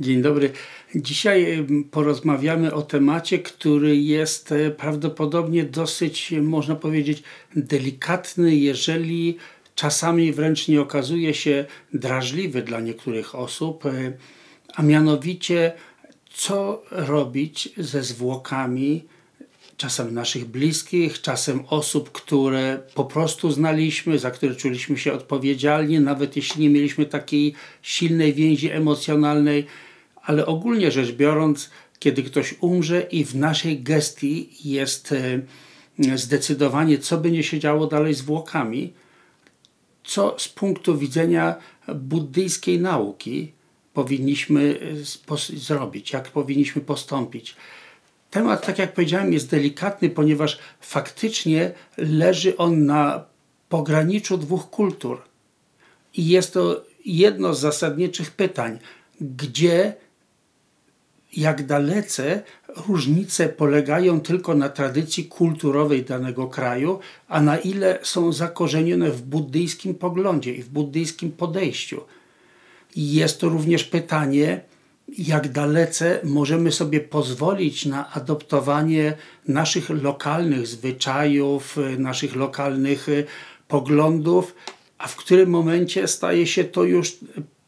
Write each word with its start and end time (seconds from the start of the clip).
Dzień 0.00 0.22
dobry. 0.22 0.50
Dzisiaj 0.94 1.66
porozmawiamy 1.90 2.74
o 2.74 2.82
temacie, 2.82 3.38
który 3.38 3.96
jest 3.96 4.52
e, 4.52 4.70
prawdopodobnie 4.70 5.64
dosyć, 5.64 6.34
można 6.42 6.74
powiedzieć, 6.74 7.22
delikatny, 7.56 8.56
jeżeli 8.56 9.36
czasami 9.74 10.32
wręcz 10.32 10.68
nie 10.68 10.80
okazuje 10.80 11.34
się 11.34 11.64
drażliwy 11.94 12.62
dla 12.62 12.80
niektórych 12.80 13.34
osób, 13.34 13.86
e, 13.86 14.12
a 14.74 14.82
mianowicie 14.82 15.72
co 16.30 16.82
robić 16.90 17.68
ze 17.76 18.02
zwłokami 18.02 19.04
czasem 19.76 20.14
naszych 20.14 20.44
bliskich, 20.44 21.20
czasem 21.20 21.64
osób, 21.68 22.12
które 22.12 22.80
po 22.94 23.04
prostu 23.04 23.50
znaliśmy, 23.50 24.18
za 24.18 24.30
które 24.30 24.54
czuliśmy 24.54 24.98
się 24.98 25.12
odpowiedzialni, 25.12 26.00
nawet 26.00 26.36
jeśli 26.36 26.62
nie 26.62 26.70
mieliśmy 26.70 27.06
takiej 27.06 27.54
silnej 27.82 28.34
więzi 28.34 28.70
emocjonalnej, 28.70 29.66
ale 30.26 30.46
ogólnie 30.46 30.90
rzecz 30.90 31.12
biorąc, 31.12 31.70
kiedy 31.98 32.22
ktoś 32.22 32.54
umrze 32.60 33.00
i 33.00 33.24
w 33.24 33.34
naszej 33.34 33.82
gestii 33.82 34.50
jest 34.64 35.12
e, 35.12 36.16
zdecydowanie, 36.18 36.98
co 36.98 37.18
będzie 37.18 37.42
się 37.42 37.58
działo 37.58 37.86
dalej 37.86 38.14
z 38.14 38.18
zwłokami, 38.18 38.92
co 40.04 40.34
z 40.38 40.48
punktu 40.48 40.98
widzenia 40.98 41.54
buddyjskiej 41.94 42.80
nauki 42.80 43.52
powinniśmy 43.94 44.78
e, 45.32 45.56
zrobić, 45.56 46.12
jak 46.12 46.30
powinniśmy 46.30 46.82
postąpić. 46.82 47.56
Temat, 48.30 48.66
tak 48.66 48.78
jak 48.78 48.94
powiedziałem, 48.94 49.32
jest 49.32 49.50
delikatny, 49.50 50.10
ponieważ 50.10 50.58
faktycznie 50.80 51.72
leży 51.96 52.56
on 52.56 52.86
na 52.86 53.24
pograniczu 53.68 54.38
dwóch 54.38 54.70
kultur. 54.70 55.22
I 56.14 56.28
jest 56.28 56.54
to 56.54 56.84
jedno 57.04 57.54
z 57.54 57.60
zasadniczych 57.60 58.30
pytań, 58.30 58.78
gdzie, 59.20 59.94
jak 61.36 61.66
dalece 61.66 62.42
różnice 62.88 63.48
polegają 63.48 64.20
tylko 64.20 64.54
na 64.54 64.68
tradycji 64.68 65.24
kulturowej 65.24 66.04
danego 66.04 66.46
kraju, 66.46 66.98
a 67.28 67.40
na 67.40 67.58
ile 67.58 67.98
są 68.02 68.32
zakorzenione 68.32 69.10
w 69.10 69.22
buddyjskim 69.22 69.94
poglądzie 69.94 70.54
i 70.54 70.62
w 70.62 70.68
buddyjskim 70.68 71.32
podejściu. 71.32 72.00
Jest 72.96 73.40
to 73.40 73.48
również 73.48 73.84
pytanie, 73.84 74.60
jak 75.18 75.52
dalece 75.52 76.20
możemy 76.24 76.72
sobie 76.72 77.00
pozwolić 77.00 77.86
na 77.86 78.12
adoptowanie 78.12 79.16
naszych 79.48 79.90
lokalnych 79.90 80.66
zwyczajów, 80.66 81.76
naszych 81.98 82.36
lokalnych 82.36 83.06
poglądów, 83.68 84.54
a 84.98 85.08
w 85.08 85.16
którym 85.16 85.50
momencie 85.50 86.08
staje 86.08 86.46
się 86.46 86.64
to 86.64 86.84
już 86.84 87.16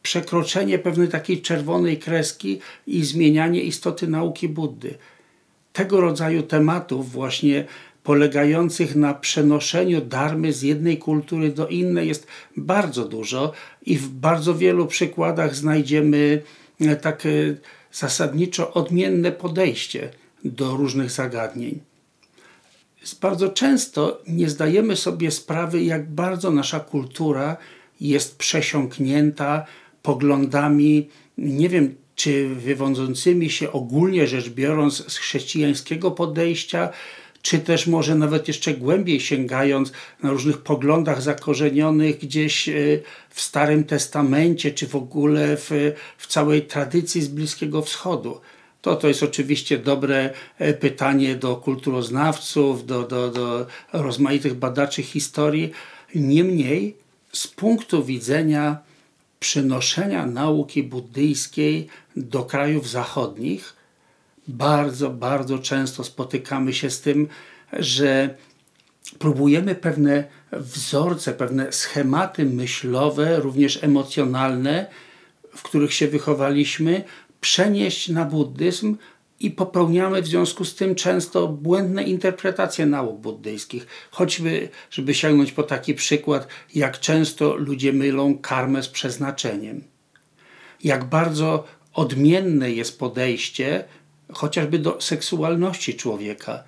przekroczenie 0.09 0.79
pewnej 0.79 1.09
takiej 1.09 1.43
czerwonej 1.43 1.99
kreski 1.99 2.61
i 2.87 3.05
zmienianie 3.05 3.63
istoty 3.63 4.09
nauki 4.09 4.49
Buddy. 4.49 4.95
Tego 5.73 6.01
rodzaju 6.01 6.43
tematów 6.43 7.13
właśnie 7.13 7.65
polegających 8.03 8.97
na 8.97 9.15
przenoszeniu 9.15 10.01
darmy 10.01 10.53
z 10.53 10.63
jednej 10.63 10.99
kultury 10.99 11.51
do 11.53 11.69
innej 11.69 12.09
jest 12.09 12.27
bardzo 12.57 13.05
dużo 13.05 13.53
i 13.83 13.99
w 13.99 14.09
bardzo 14.09 14.55
wielu 14.55 14.87
przykładach 14.87 15.55
znajdziemy 15.55 16.43
E, 16.81 16.97
takie 16.97 17.57
zasadniczo 17.93 18.73
odmienne 18.73 19.33
podejście 19.33 20.11
do 20.45 20.77
różnych 20.77 21.11
zagadnień. 21.11 21.81
Bardzo 23.21 23.49
często 23.49 24.23
nie 24.27 24.49
zdajemy 24.49 24.97
sobie 24.97 25.31
sprawy, 25.31 25.83
jak 25.83 26.11
bardzo 26.11 26.51
nasza 26.51 26.81
kultura 26.81 27.57
jest 28.01 28.39
przesiąknięta 28.39 29.67
poglądami, 30.03 31.09
nie 31.39 31.69
wiem, 31.69 31.95
czy 32.15 32.49
wywodzącymi 32.49 33.51
się 33.51 33.73
ogólnie 33.73 34.27
rzecz 34.27 34.49
biorąc 34.49 35.13
z 35.13 35.17
chrześcijańskiego 35.17 36.11
podejścia, 36.11 36.89
czy 37.43 37.59
też 37.59 37.87
może 37.87 38.15
nawet 38.15 38.49
jeszcze 38.49 38.75
głębiej 38.75 39.21
sięgając 39.21 39.93
na 40.23 40.31
różnych 40.31 40.59
poglądach 40.59 41.23
zakorzenionych 41.23 42.19
gdzieś 42.19 42.69
e, 42.69 42.73
w 43.31 43.41
Starym 43.41 43.85
Testamencie, 43.85 44.71
czy 44.71 44.87
w 44.87 44.97
ogóle 44.97 45.57
w, 45.57 45.71
w 46.19 46.27
całej 46.27 46.63
tradycji 46.63 47.23
z 47.23 47.29
Bliskiego 47.29 47.83
Wschodu. 47.83 48.41
To, 48.83 48.97
to 48.97 49.09
jest 49.09 49.23
oczywiście 49.23 49.79
dobre 49.79 50.31
e, 50.59 50.75
pytanie 50.75 51.35
do 51.35 51.57
kulturoznawców, 51.57 52.87
do, 52.87 53.03
do, 53.03 53.31
do 53.31 53.67
rozmaitych 53.93 54.55
badaczy 54.55 55.03
historii. 55.03 55.73
Niemniej, 56.15 56.97
z 57.33 57.47
punktu 57.47 58.05
widzenia 58.05 58.88
przynoszenia 59.41 60.27
nauki 60.27 60.83
buddyjskiej 60.83 61.89
do 62.17 62.43
krajów 62.43 62.89
zachodnich, 62.91 63.77
bardzo, 64.49 65.11
bardzo 65.11 65.59
często 65.59 66.05
spotykamy 66.05 66.73
się 66.73 66.91
z 66.91 67.01
tym, 67.01 67.29
że 67.73 68.35
próbujemy 69.19 69.75
pewne 69.75 70.25
wzorce, 70.53 71.33
pewne 71.33 71.73
schematy 71.73 72.45
myślowe, 72.45 73.41
również 73.41 73.85
emocjonalne, 73.85 74.87
w 75.55 75.63
których 75.63 75.95
się 75.95 76.09
wychowaliśmy, 76.09 77.05
przenieść 77.41 78.09
na 78.09 78.25
buddyzm 78.25 78.97
i 79.41 79.51
popełniamy 79.51 80.23
w 80.23 80.27
związku 80.27 80.65
z 80.65 80.75
tym 80.75 80.95
często 80.95 81.49
błędne 81.49 82.03
interpretacje 82.03 82.87
nauk 82.87 83.21
buddyjskich. 83.21 83.87
Choćby, 84.11 84.69
żeby 84.91 85.15
sięgnąć 85.15 85.53
po 85.53 85.63
taki 85.63 85.95
przykład, 85.95 86.49
jak 86.75 87.01
często 87.01 87.57
ludzie 87.57 87.93
mylą 87.93 88.39
karmę 88.39 88.83
z 88.83 88.89
przeznaczeniem. 88.89 89.85
Jak 90.85 91.05
bardzo 91.05 91.65
odmienne 91.95 92.71
jest 92.71 92.99
podejście 92.99 93.85
chociażby 94.33 94.79
do 94.79 95.01
seksualności 95.01 95.95
człowieka. 95.95 96.65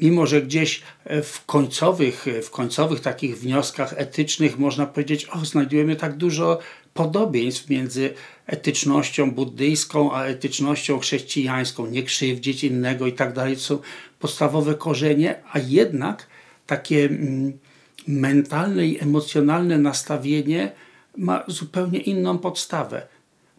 Mimo, 0.00 0.26
że 0.26 0.42
gdzieś 0.42 0.82
w 1.22 1.44
końcowych, 1.46 2.26
w 2.42 2.50
końcowych 2.50 3.00
takich 3.00 3.38
wnioskach 3.38 3.94
etycznych 3.96 4.58
można 4.58 4.86
powiedzieć, 4.86 5.26
o, 5.26 5.44
znajdujemy 5.44 5.96
tak 5.96 6.16
dużo 6.16 6.58
podobieństw 6.94 7.68
między 7.68 8.14
etycznością 8.48 9.30
buddyjską 9.30 10.12
a 10.12 10.24
etycznością 10.24 10.98
chrześcijańską, 10.98 11.86
nie 11.86 12.02
krzywdzić 12.02 12.64
innego 12.64 13.06
i 13.06 13.12
tak 13.12 13.32
dalej, 13.32 13.56
są 13.56 13.78
podstawowe 14.18 14.74
korzenie, 14.74 15.34
a 15.52 15.58
jednak 15.58 16.26
takie 16.66 17.04
mm, 17.04 17.58
mentalne 18.06 18.86
i 18.86 19.02
emocjonalne 19.02 19.78
nastawienie 19.78 20.72
ma 21.16 21.44
zupełnie 21.46 21.98
inną 21.98 22.38
podstawę. 22.38 23.06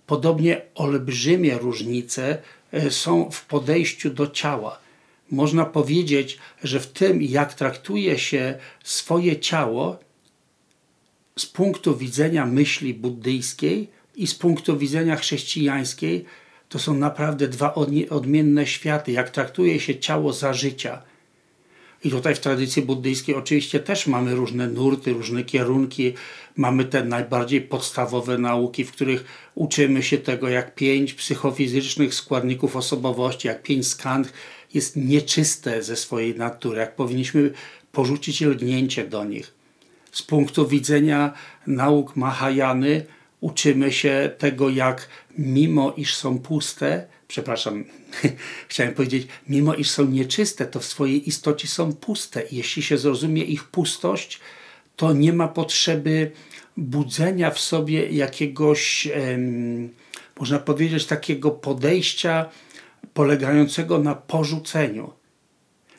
Podobnie 0.05 0.61
olbrzymie 0.75 1.57
różnice 1.57 2.37
E, 2.71 2.91
są 2.91 3.31
w 3.31 3.45
podejściu 3.45 4.09
do 4.09 4.27
ciała. 4.27 4.79
Można 5.31 5.65
powiedzieć, 5.65 6.37
że 6.63 6.79
w 6.79 6.87
tym, 6.87 7.21
jak 7.21 7.53
traktuje 7.53 8.19
się 8.19 8.57
swoje 8.83 9.39
ciało 9.39 9.99
z 11.37 11.45
punktu 11.45 11.97
widzenia 11.97 12.45
myśli 12.45 12.93
buddyjskiej 12.93 13.89
i 14.19 14.27
z 14.27 14.35
punktu 14.35 14.77
widzenia 14.77 15.15
chrześcijańskiej, 15.15 16.25
to 16.69 16.79
są 16.79 16.93
naprawdę 16.93 17.47
dwa 17.47 17.73
odmienne 18.09 18.67
światy. 18.67 19.11
Jak 19.11 19.29
traktuje 19.29 19.79
się 19.79 19.99
ciało 19.99 20.33
za 20.33 20.53
życia. 20.53 21.01
I 22.03 22.09
tutaj 22.09 22.35
w 22.35 22.39
tradycji 22.39 22.81
buddyjskiej 22.81 23.35
oczywiście 23.35 23.79
też 23.79 24.07
mamy 24.07 24.35
różne 24.35 24.67
nurty, 24.67 25.13
różne 25.13 25.43
kierunki. 25.43 26.13
Mamy 26.55 26.85
te 26.85 27.03
najbardziej 27.03 27.61
podstawowe 27.61 28.37
nauki, 28.37 28.85
w 28.85 28.91
których 28.91 29.23
uczymy 29.55 30.03
się 30.03 30.17
tego, 30.17 30.49
jak 30.49 30.75
pięć 30.75 31.13
psychofizycznych 31.13 32.13
składników 32.13 32.75
osobowości, 32.75 33.47
jak 33.47 33.63
pięć 33.63 33.87
skand 33.87 34.33
jest 34.73 34.95
nieczyste 34.95 35.83
ze 35.83 35.95
swojej 35.95 36.35
natury, 36.35 36.79
jak 36.79 36.95
powinniśmy 36.95 37.51
porzucić 37.91 38.41
lgnięcie 38.41 39.07
do 39.07 39.25
nich. 39.25 39.53
Z 40.11 40.21
punktu 40.21 40.67
widzenia 40.67 41.33
nauk 41.67 42.15
Mahajany 42.15 43.05
uczymy 43.41 43.91
się 43.91 44.31
tego, 44.37 44.69
jak 44.69 45.09
mimo 45.37 45.93
iż 45.97 46.15
są 46.15 46.39
puste, 46.39 47.07
przepraszam, 47.27 47.85
chciałem 48.69 48.93
powiedzieć, 48.93 49.27
mimo 49.49 49.73
iż 49.73 49.89
są 49.89 50.05
nieczyste, 50.05 50.65
to 50.65 50.79
w 50.79 50.85
swojej 50.85 51.29
istocie 51.29 51.67
są 51.67 51.93
puste. 51.93 52.43
Jeśli 52.51 52.83
się 52.83 52.97
zrozumie 52.97 53.43
ich 53.43 53.63
pustość, 53.63 54.39
to 54.95 55.13
nie 55.13 55.33
ma 55.33 55.47
potrzeby 55.47 56.31
budzenia 56.77 57.51
w 57.51 57.59
sobie 57.59 58.09
jakiegoś, 58.09 59.07
em, 59.07 59.89
można 60.39 60.59
powiedzieć, 60.59 61.05
takiego 61.05 61.51
podejścia 61.51 62.49
polegającego 63.13 63.99
na 63.99 64.15
porzuceniu. 64.15 65.13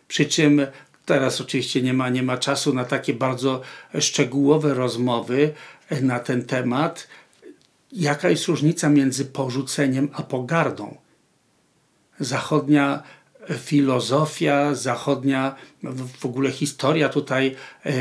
Przy 0.09 0.25
czym 0.25 0.67
teraz 1.07 1.41
oczywiście 1.41 1.83
nie 1.83 1.95
ma, 1.95 2.09
nie 2.09 2.23
ma 2.23 2.37
czasu 2.37 2.75
na 2.75 2.85
takie 2.85 3.15
bardzo 3.15 3.61
szczegółowe 4.01 4.75
rozmowy 4.75 5.53
na 6.03 6.19
ten 6.19 6.45
temat. 6.45 7.09
Jaka 7.93 8.31
jest 8.31 8.47
różnica 8.47 8.89
między 8.89 9.25
porzuceniem 9.25 10.09
a 10.13 10.23
pogardą? 10.23 10.97
zachodnia 12.21 13.03
filozofia, 13.59 14.75
zachodnia 14.75 15.55
w 16.21 16.27
ogóle 16.27 16.51
historia 16.51 17.09
tutaj 17.09 17.57
e, 17.87 17.93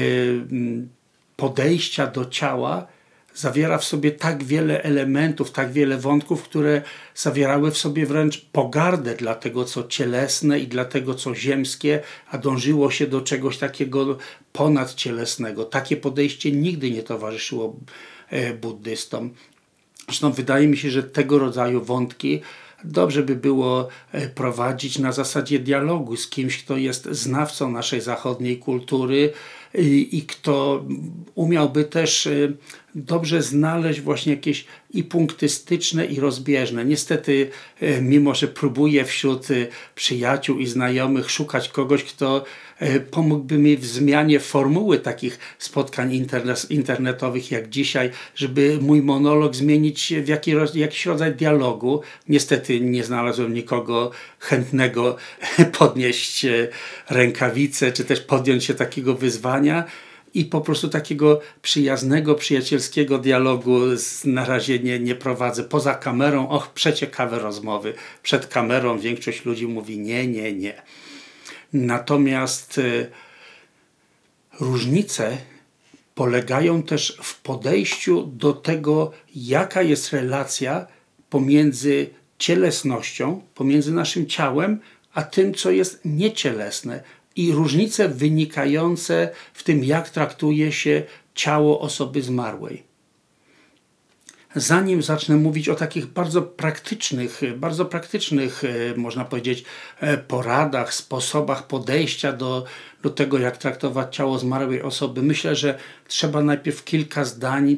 podejścia 1.35 2.07
do 2.07 2.25
ciała 2.25 2.87
zawiera 3.35 3.77
w 3.77 3.83
sobie 3.83 4.11
tak 4.11 4.43
wiele 4.43 4.83
elementów, 4.83 5.51
tak 5.51 5.71
wiele 5.71 5.97
wątków, 5.97 6.43
które 6.43 6.81
zawierały 7.15 7.71
w 7.71 7.77
sobie 7.77 8.05
wręcz 8.05 8.45
pogardę 8.51 9.15
dla 9.15 9.35
tego, 9.35 9.65
co 9.65 9.83
cielesne 9.83 10.59
i 10.59 10.67
dla 10.67 10.85
tego, 10.85 11.15
co 11.15 11.35
ziemskie, 11.35 12.01
a 12.31 12.37
dążyło 12.37 12.91
się 12.91 13.07
do 13.07 13.21
czegoś 13.21 13.57
takiego 13.57 14.17
ponadcielesnego. 14.53 15.65
Takie 15.65 15.97
podejście 15.97 16.51
nigdy 16.51 16.91
nie 16.91 17.03
towarzyszyło 17.03 17.75
e, 18.29 18.53
buddystom. 18.53 19.33
Zresztą 20.09 20.31
wydaje 20.31 20.67
mi 20.67 20.77
się, 20.77 20.89
że 20.89 21.03
tego 21.03 21.39
rodzaju 21.39 21.81
wątki 21.81 22.41
dobrze 22.83 23.23
by 23.23 23.35
było 23.35 23.87
e, 24.11 24.27
prowadzić 24.29 24.99
na 24.99 25.11
zasadzie 25.11 25.59
dialogu 25.59 26.17
z 26.17 26.27
kimś, 26.27 26.63
kto 26.63 26.77
jest 26.77 27.05
znawcą 27.11 27.71
naszej 27.71 28.01
zachodniej 28.01 28.57
kultury 28.57 29.33
i, 29.75 30.17
i 30.17 30.21
kto 30.21 30.85
umiałby 31.35 31.83
też 31.83 32.27
e, 32.27 32.31
dobrze 32.95 33.41
znaleźć 33.41 34.01
właśnie 34.01 34.33
jakieś 34.33 34.65
i 34.93 35.03
punktystyczne, 35.03 36.05
i 36.05 36.19
rozbieżne. 36.19 36.85
Niestety, 36.85 37.49
e, 37.81 38.01
mimo 38.01 38.35
że 38.35 38.47
próbuję 38.47 39.05
wśród 39.05 39.47
przyjaciół 39.95 40.59
i 40.59 40.67
znajomych 40.67 41.31
szukać 41.31 41.69
kogoś, 41.69 42.03
kto 42.03 42.45
E, 42.45 42.45
pomógłby 43.11 43.57
mi 43.57 43.77
w 43.77 43.85
zmianie 43.85 44.39
formuły 44.39 44.99
takich 44.99 45.39
spotkań 45.59 46.27
internetowych 46.69 47.51
jak 47.51 47.69
dzisiaj, 47.69 48.11
żeby 48.35 48.77
mój 48.81 49.01
monolog 49.01 49.55
zmienić 49.55 50.13
w 50.23 50.27
jaki, 50.27 50.53
jakiś 50.73 51.05
rodzaj 51.05 51.35
dialogu. 51.35 52.01
Niestety 52.29 52.79
nie 52.79 53.03
znalazłem 53.03 53.53
nikogo 53.53 54.11
chętnego 54.39 55.17
podnieść 55.79 56.45
e, 56.45 56.67
rękawice, 57.09 57.91
czy 57.91 58.05
też 58.05 58.21
podjąć 58.21 58.63
się 58.65 58.73
takiego 58.73 59.13
wyzwania 59.13 59.85
i 60.33 60.45
po 60.45 60.61
prostu 60.61 60.89
takiego 60.89 61.41
przyjaznego, 61.61 62.35
przyjacielskiego 62.35 63.17
dialogu 63.17 63.79
na 64.25 64.45
razie 64.45 64.79
nie, 64.79 64.99
nie 64.99 65.15
prowadzę. 65.15 65.63
Poza 65.63 65.95
kamerą, 65.95 66.49
och, 66.49 66.73
przeciekawe 66.73 67.39
rozmowy. 67.39 67.93
Przed 68.23 68.47
kamerą 68.47 68.99
większość 68.99 69.45
ludzi 69.45 69.67
mówi 69.67 69.99
nie, 69.99 70.27
nie, 70.27 70.53
nie. 70.53 70.81
Natomiast 71.73 72.77
y, 72.77 73.11
różnice 74.59 75.37
polegają 76.15 76.83
też 76.83 77.17
w 77.21 77.41
podejściu 77.41 78.23
do 78.23 78.53
tego, 78.53 79.11
jaka 79.35 79.81
jest 79.81 80.13
relacja 80.13 80.87
pomiędzy 81.29 82.09
cielesnością, 82.39 83.41
pomiędzy 83.55 83.91
naszym 83.93 84.27
ciałem, 84.27 84.79
a 85.13 85.23
tym, 85.23 85.53
co 85.53 85.71
jest 85.71 86.01
niecielesne. 86.05 87.03
I 87.35 87.51
różnice 87.51 88.09
wynikające 88.09 89.29
w 89.53 89.63
tym, 89.63 89.83
jak 89.83 90.09
traktuje 90.09 90.71
się 90.71 91.03
ciało 91.35 91.79
osoby 91.81 92.21
zmarłej 92.21 92.88
zanim 94.55 95.01
zacznę 95.01 95.35
mówić 95.35 95.69
o 95.69 95.75
takich 95.75 96.05
bardzo 96.05 96.41
praktycznych, 96.41 97.41
bardzo 97.55 97.85
praktycznych, 97.85 98.63
e, 98.63 98.97
można 98.97 99.25
powiedzieć, 99.25 99.63
e, 99.99 100.17
poradach, 100.17 100.93
sposobach 100.93 101.67
podejścia 101.67 102.33
do, 102.33 102.65
do 103.03 103.09
tego, 103.09 103.39
jak 103.39 103.57
traktować 103.57 104.15
ciało 104.15 104.39
zmarłej 104.39 104.81
osoby, 104.81 105.21
myślę, 105.21 105.55
że 105.55 105.79
trzeba 106.07 106.41
najpierw 106.41 106.83
kilka 106.83 107.25
zdań 107.25 107.77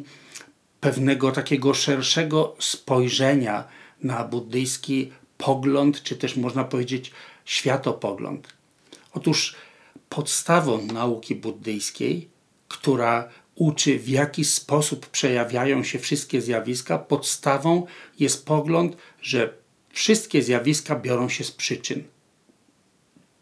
pewnego 0.80 1.32
takiego 1.32 1.74
szerszego 1.74 2.56
spojrzenia 2.60 3.64
na 4.04 4.24
buddyjski 4.24 5.12
pogląd, 5.38 6.04
czy 6.04 6.16
też 6.16 6.36
można 6.36 6.64
powiedzieć 6.64 7.12
światopogląd. 7.46 8.48
Otóż 9.14 9.56
podstawą 10.10 10.82
nauki 10.82 11.36
buddyjskiej, 11.36 12.30
która 12.68 13.30
uczy, 13.62 14.00
w 14.00 14.10
jaki 14.10 14.46
sposób 14.46 15.10
przejawiają 15.10 15.84
się 15.84 16.00
wszystkie 16.00 16.42
zjawiska, 16.42 16.98
podstawą 16.98 17.86
jest 18.20 18.46
pogląd, 18.46 18.98
że 19.22 19.54
wszystkie 19.90 20.42
zjawiska 20.42 20.96
biorą 20.96 21.30
się 21.30 21.44
z 21.44 21.52
przyczyn. 21.52 22.04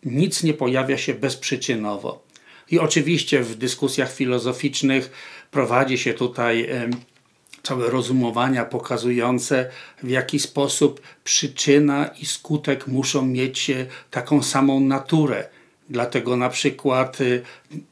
Nic 0.06 0.44
nie 0.44 0.54
pojawia 0.54 0.98
się 0.98 1.14
bezprzyczynowo. 1.14 2.24
I 2.72 2.80
oczywiście 2.80 3.44
w 3.44 3.56
dyskusjach 3.56 4.14
filozoficznych 4.14 5.12
prowadzi 5.52 5.98
się 5.98 6.14
tutaj 6.14 6.64
e, 6.64 6.90
całe 7.64 7.90
rozumowania 7.90 8.66
pokazujące, 8.66 9.70
w 10.04 10.10
jaki 10.10 10.40
sposób 10.40 11.02
przyczyna 11.24 12.08
i 12.22 12.26
skutek 12.26 12.88
muszą 12.88 13.26
mieć 13.26 13.72
taką 14.12 14.44
samą 14.44 14.80
naturę 14.80 15.59
Dlatego 15.90 16.36
na 16.36 16.50
przykład 16.50 17.22
y, 17.22 17.42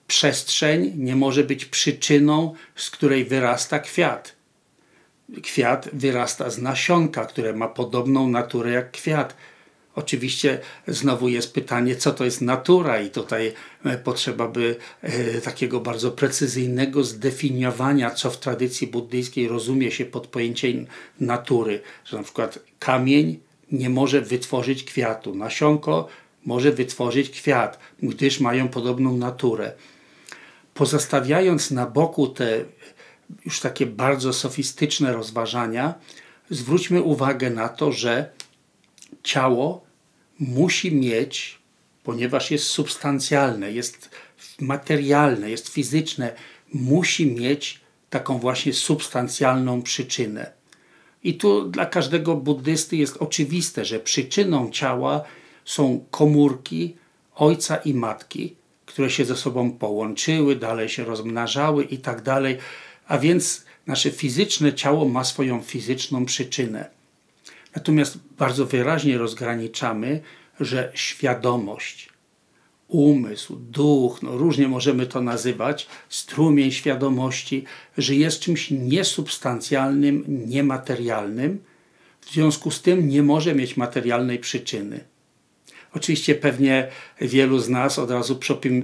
przestrzeń 0.08 0.94
nie 0.98 1.16
może 1.16 1.44
być 1.44 1.66
przyczyną, 1.66 2.54
z 2.76 2.90
której 2.90 3.26
wyrasta 3.26 3.80
kwiat. 3.80 4.36
Kwiat 5.44 5.90
wyrasta 5.94 6.50
z 6.50 6.58
nasionka, 6.58 7.26
które 7.26 7.54
ma 7.54 7.68
podobną 7.68 8.30
naturę 8.30 8.72
jak 8.72 8.92
kwiat. 8.92 9.36
Oczywiście 9.96 10.60
znowu 10.88 11.30
jest 11.30 11.54
pytanie, 11.54 11.96
co 11.96 12.14
to 12.14 12.26
jest 12.26 12.42
natura, 12.42 13.02
i 13.02 13.10
tutaj 13.10 13.54
e, 13.86 13.98
potrzeba 13.98 14.48
by 14.48 14.76
e, 15.02 15.42
takiego 15.42 15.80
bardzo 15.80 16.12
precyzyjnego 16.12 17.04
zdefiniowania, 17.04 18.12
co 18.12 18.32
w 18.32 18.40
tradycji 18.40 18.88
buddyjskiej 18.88 19.48
rozumie 19.48 19.92
się 19.92 20.06
pod 20.06 20.28
pojęciem 20.28 20.86
natury. 21.20 21.82
Że 22.06 22.18
na 22.18 22.24
przykład 22.24 22.60
kamień 22.80 23.40
nie 23.72 23.90
może 23.90 24.22
wytworzyć 24.22 24.84
kwiatu, 24.84 25.36
nasionko 25.36 26.08
może 26.48 26.72
wytworzyć 26.72 27.30
kwiat, 27.30 27.80
gdyż 28.04 28.40
mają 28.40 28.68
podobną 28.68 29.18
naturę. 29.18 29.72
Pozostawiając 30.74 31.72
na 31.72 31.86
boku 31.86 32.28
te 32.28 32.66
już 33.46 33.60
takie 33.60 33.86
bardzo 33.86 34.34
sofistyczne 34.34 35.14
rozważania, 35.14 35.94
zwróćmy 36.50 37.02
uwagę 37.02 37.50
na 37.50 37.70
to, 37.70 37.92
że 37.92 38.32
ciało 39.24 39.86
musi 40.40 40.96
mieć, 40.96 41.60
ponieważ 42.04 42.52
jest 42.52 42.66
substancjalne, 42.66 43.72
jest 43.72 44.10
materialne, 44.60 45.50
jest 45.50 45.68
fizyczne, 45.70 46.34
musi 46.74 47.32
mieć 47.32 47.82
taką 48.10 48.40
właśnie 48.40 48.74
substancjalną 48.74 49.82
przyczynę. 49.82 50.52
I 51.24 51.34
tu 51.34 51.70
dla 51.70 51.86
każdego 51.86 52.36
buddysty 52.36 52.98
jest 52.98 53.18
oczywiste, 53.18 53.86
że 53.86 54.00
przyczyną 54.00 54.72
ciała 54.72 55.24
są 55.68 56.06
komórki 56.12 56.96
ojca 57.36 57.75
i 57.75 57.94
matki, 57.94 58.56
które 58.86 59.10
się 59.10 59.25
ze 59.25 59.36
sobą 59.36 59.72
połączyły, 59.72 60.56
dalej 60.56 60.90
się 60.90 61.04
rozmnażały 61.04 61.84
i 61.84 61.98
tak 61.98 62.22
dalej. 62.22 62.58
A 63.08 63.18
więc 63.18 63.66
nasze 63.88 64.12
fizyczne 64.12 64.74
ciało 64.74 65.10
ma 65.10 65.24
swoją 65.24 65.62
fizyczną 65.62 66.25
przyczynę. 66.25 66.89
Natomiast 67.75 68.18
bardzo 68.38 68.65
wyraźnie 68.65 69.18
rozgraniczamy, 69.18 70.22
że 70.60 70.91
świadomość, 70.94 72.10
umysł, 72.88 73.56
duch, 73.56 74.22
no 74.24 74.38
różnie 74.38 74.68
możemy 74.68 75.06
to 75.06 75.22
nazywać, 75.22 75.88
strumień 76.10 76.72
świadomości, 76.72 77.63
że 77.98 78.15
jest 78.15 78.39
czymś 78.39 78.72
niesubstancjalnym, 78.72 80.24
niematerialnym, 80.27 81.63
w 82.22 82.32
związku 82.32 82.72
z 82.72 82.82
tym 82.82 83.10
nie 83.10 83.24
może 83.24 83.56
mieć 83.56 83.77
materialnej 83.77 84.39
przyczyny. 84.39 85.16
Oczywiście 85.98 86.36
pewnie 86.36 86.88
wielu 87.22 87.60
z 87.60 87.70
nas 87.70 88.00
od 88.00 88.12
razu 88.12 88.39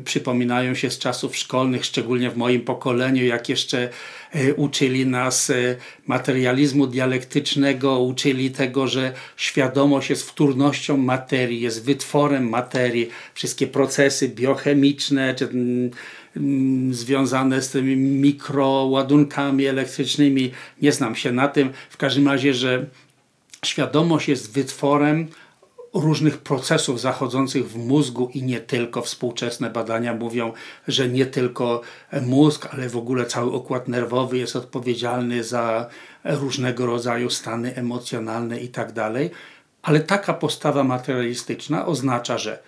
przypominają 0.05 0.75
się 0.75 0.89
z 0.89 0.99
czasów 0.99 1.37
szkolnych, 1.37 1.85
szczególnie 1.85 2.29
w 2.29 2.37
moim 2.37 2.61
pokoleniu, 2.61 3.25
jak 3.25 3.49
jeszcze 3.49 3.89
e, 4.31 4.53
uczyli 4.53 5.05
nas 5.05 5.49
e, 5.49 5.75
materializmu 6.07 6.87
dialektycznego, 6.87 7.99
uczyli 7.99 8.51
tego, 8.51 8.87
że 8.87 9.13
świadomość 9.37 10.09
jest 10.09 10.29
wtórnością 10.29 10.97
materii, 10.97 11.61
jest 11.61 11.85
wytworem 11.85 12.49
materii. 12.49 13.09
Wszystkie 13.33 13.67
procesy 13.67 14.29
biochemiczne, 14.29 15.35
czy 15.35 15.45
mm, 15.45 15.91
mm, 16.37 16.93
związane 16.93 17.61
z 17.61 17.69
tymi 17.69 17.95
mikroładunkami 17.95 19.65
elektrycznymi. 19.65 20.51
Nie 20.81 20.91
znam 20.91 21.15
się 21.15 21.31
na 21.31 21.47
tym. 21.47 21.69
W 21.89 21.97
każdym 21.97 22.27
razie, 22.27 22.53
że 22.53 22.85
świadomość 23.65 24.27
jest 24.27 24.53
wytworem 24.53 25.27
różnych 25.93 26.37
procesów 26.37 27.01
zachodzących 27.01 27.69
w 27.69 27.77
mózgu 27.77 28.29
i 28.33 28.43
nie 28.43 28.59
tylko. 28.59 29.01
Współczesne 29.01 29.69
badania 29.69 30.13
mówią, 30.13 30.53
że 30.87 31.07
nie 31.07 31.25
tylko 31.25 31.81
mózg, 32.21 32.67
ale 32.71 32.89
w 32.89 32.97
ogóle 32.97 33.25
cały 33.25 33.51
układ 33.51 33.87
nerwowy 33.87 34.37
jest 34.37 34.55
odpowiedzialny 34.55 35.43
za 35.43 35.89
różnego 36.23 36.85
rodzaju 36.85 37.29
stany 37.29 37.75
emocjonalne 37.75 38.59
i 38.59 38.67
tak. 38.67 38.93
Ale 39.81 39.99
taka 39.99 40.33
postawa 40.33 40.83
materialistyczna 40.83 41.85
oznacza, 41.85 42.37
że 42.37 42.63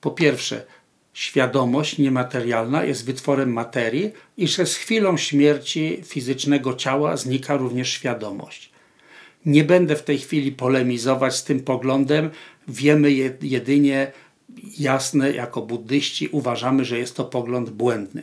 po 0.00 0.10
pierwsze, 0.10 0.64
świadomość 1.12 1.98
niematerialna 1.98 2.84
jest 2.84 3.04
wytworem 3.04 3.52
materii 3.52 4.12
i 4.36 4.48
że 4.48 4.66
z 4.66 4.76
chwilą 4.76 5.16
śmierci 5.16 6.00
fizycznego 6.04 6.74
ciała 6.74 7.16
znika 7.16 7.56
również 7.56 7.88
świadomość. 7.88 8.72
Nie 9.46 9.64
będę 9.64 9.96
w 9.96 10.02
tej 10.02 10.18
chwili 10.18 10.52
polemizować 10.52 11.36
z 11.36 11.44
tym 11.44 11.60
poglądem. 11.60 12.30
Wiemy 12.68 13.12
jedynie 13.42 14.12
jasne, 14.78 15.32
jako 15.32 15.62
buddyści 15.62 16.28
uważamy, 16.28 16.84
że 16.84 16.98
jest 16.98 17.16
to 17.16 17.24
pogląd 17.24 17.70
błędny, 17.70 18.22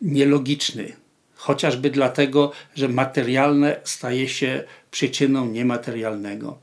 nielogiczny, 0.00 0.92
chociażby 1.34 1.90
dlatego, 1.90 2.52
że 2.74 2.88
materialne 2.88 3.80
staje 3.84 4.28
się 4.28 4.64
przyczyną 4.90 5.46
niematerialnego. 5.46 6.58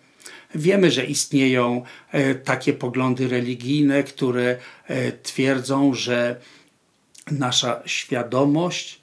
Wiemy, 0.56 0.92
że 0.92 1.06
istnieją 1.06 1.84
e, 2.12 2.36
takie 2.36 2.74
poglądy 2.74 3.28
religijne, 3.28 4.04
które 4.04 4.58
e, 4.88 5.12
twierdzą, 5.12 5.94
że 5.94 6.40
nasza 7.32 7.82
świadomość 7.86 9.02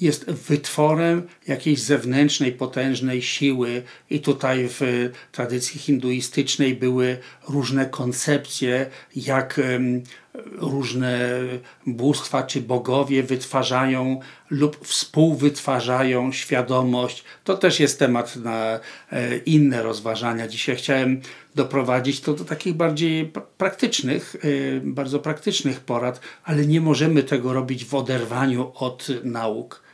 jest 0.00 0.30
wytworem 0.30 1.22
jakiejś 1.46 1.80
zewnętrznej, 1.80 2.52
potężnej 2.52 3.22
siły, 3.22 3.82
i 4.10 4.20
tutaj 4.20 4.68
w 4.68 5.10
tradycji 5.32 5.80
hinduistycznej 5.80 6.74
były 6.74 7.18
różne 7.48 7.86
koncepcje, 7.86 8.86
jak 9.16 9.60
różne 10.52 11.30
bóstwa 11.86 12.42
czy 12.42 12.60
bogowie 12.60 13.22
wytwarzają 13.22 14.20
lub 14.50 14.86
współwytwarzają 14.86 16.32
świadomość. 16.32 17.24
To 17.44 17.56
też 17.56 17.80
jest 17.80 17.98
temat 17.98 18.36
na 18.36 18.80
e, 19.12 19.36
inne 19.36 19.82
rozważania. 19.82 20.48
Dzisiaj 20.48 20.76
chciałem 20.76 21.20
doprowadzić 21.54 22.20
to 22.20 22.34
do 22.34 22.44
takich 22.44 22.74
bardziej 22.74 23.32
praktycznych, 23.58 24.36
e, 24.36 24.80
bardzo 24.80 25.18
praktycznych 25.18 25.80
porad, 25.80 26.20
ale 26.44 26.66
nie 26.66 26.80
możemy 26.80 27.22
tego 27.22 27.52
robić 27.52 27.84
w 27.84 27.94
oderwaniu 27.94 28.72
od 28.74 29.08
nauk. 29.24 29.89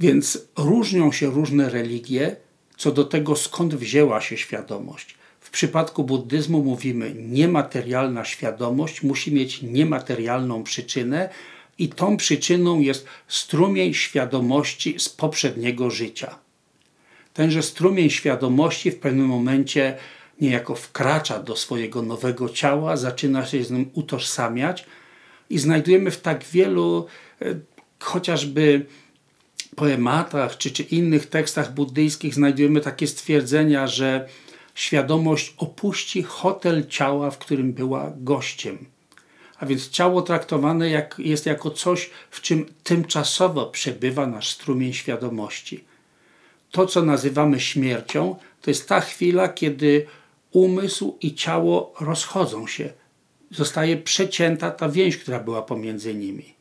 Więc 0.00 0.48
różnią 0.56 1.12
się 1.12 1.26
różne 1.30 1.70
religie 1.70 2.36
co 2.76 2.92
do 2.92 3.04
tego, 3.04 3.36
skąd 3.36 3.74
wzięła 3.74 4.20
się 4.20 4.36
świadomość. 4.36 5.14
W 5.40 5.50
przypadku 5.50 6.04
buddyzmu 6.04 6.62
mówimy 6.62 7.14
niematerialna 7.14 8.24
świadomość 8.24 9.02
musi 9.02 9.34
mieć 9.34 9.62
niematerialną 9.62 10.62
przyczynę 10.62 11.28
i 11.78 11.88
tą 11.88 12.16
przyczyną 12.16 12.80
jest 12.80 13.06
strumień 13.28 13.94
świadomości 13.94 14.94
z 14.98 15.08
poprzedniego 15.08 15.90
życia. 15.90 16.38
Tenże 17.34 17.62
strumień 17.62 18.10
świadomości 18.10 18.90
w 18.90 18.98
pewnym 18.98 19.26
momencie 19.26 19.96
niejako 20.40 20.74
wkracza 20.74 21.42
do 21.42 21.56
swojego 21.56 22.02
nowego 22.02 22.48
ciała, 22.48 22.96
zaczyna 22.96 23.46
się 23.46 23.64
z 23.64 23.70
nim 23.70 23.90
utożsamiać 23.92 24.86
i 25.50 25.58
znajdujemy 25.58 26.10
w 26.10 26.20
tak 26.20 26.44
wielu 26.44 27.06
e, 27.42 27.54
chociażby 28.00 28.86
poematach 29.74 30.58
czy, 30.58 30.70
czy 30.70 30.82
innych 30.82 31.26
tekstach 31.26 31.74
buddyjskich 31.74 32.34
znajdujemy 32.34 32.80
takie 32.80 33.06
stwierdzenia, 33.06 33.86
że 33.86 34.28
świadomość 34.74 35.54
opuści 35.58 36.22
hotel 36.22 36.86
ciała, 36.86 37.30
w 37.30 37.38
którym 37.38 37.72
była 37.72 38.12
gościem. 38.16 38.78
A 39.58 39.66
więc 39.66 39.88
ciało 39.88 40.22
traktowane 40.22 40.90
jak, 40.90 41.16
jest 41.18 41.46
jako 41.46 41.70
coś, 41.70 42.10
w 42.30 42.40
czym 42.40 42.66
tymczasowo 42.82 43.66
przebywa 43.66 44.26
nasz 44.26 44.48
strumień 44.48 44.92
świadomości. 44.92 45.84
To, 46.70 46.86
co 46.86 47.02
nazywamy 47.02 47.60
śmiercią, 47.60 48.36
to 48.62 48.70
jest 48.70 48.88
ta 48.88 49.00
chwila, 49.00 49.48
kiedy 49.48 50.06
umysł 50.50 51.18
i 51.20 51.34
ciało 51.34 51.94
rozchodzą 52.00 52.66
się. 52.66 52.92
Zostaje 53.50 53.96
przecięta 53.96 54.70
ta 54.70 54.88
więź, 54.88 55.16
która 55.16 55.40
była 55.40 55.62
pomiędzy 55.62 56.14
nimi. 56.14 56.54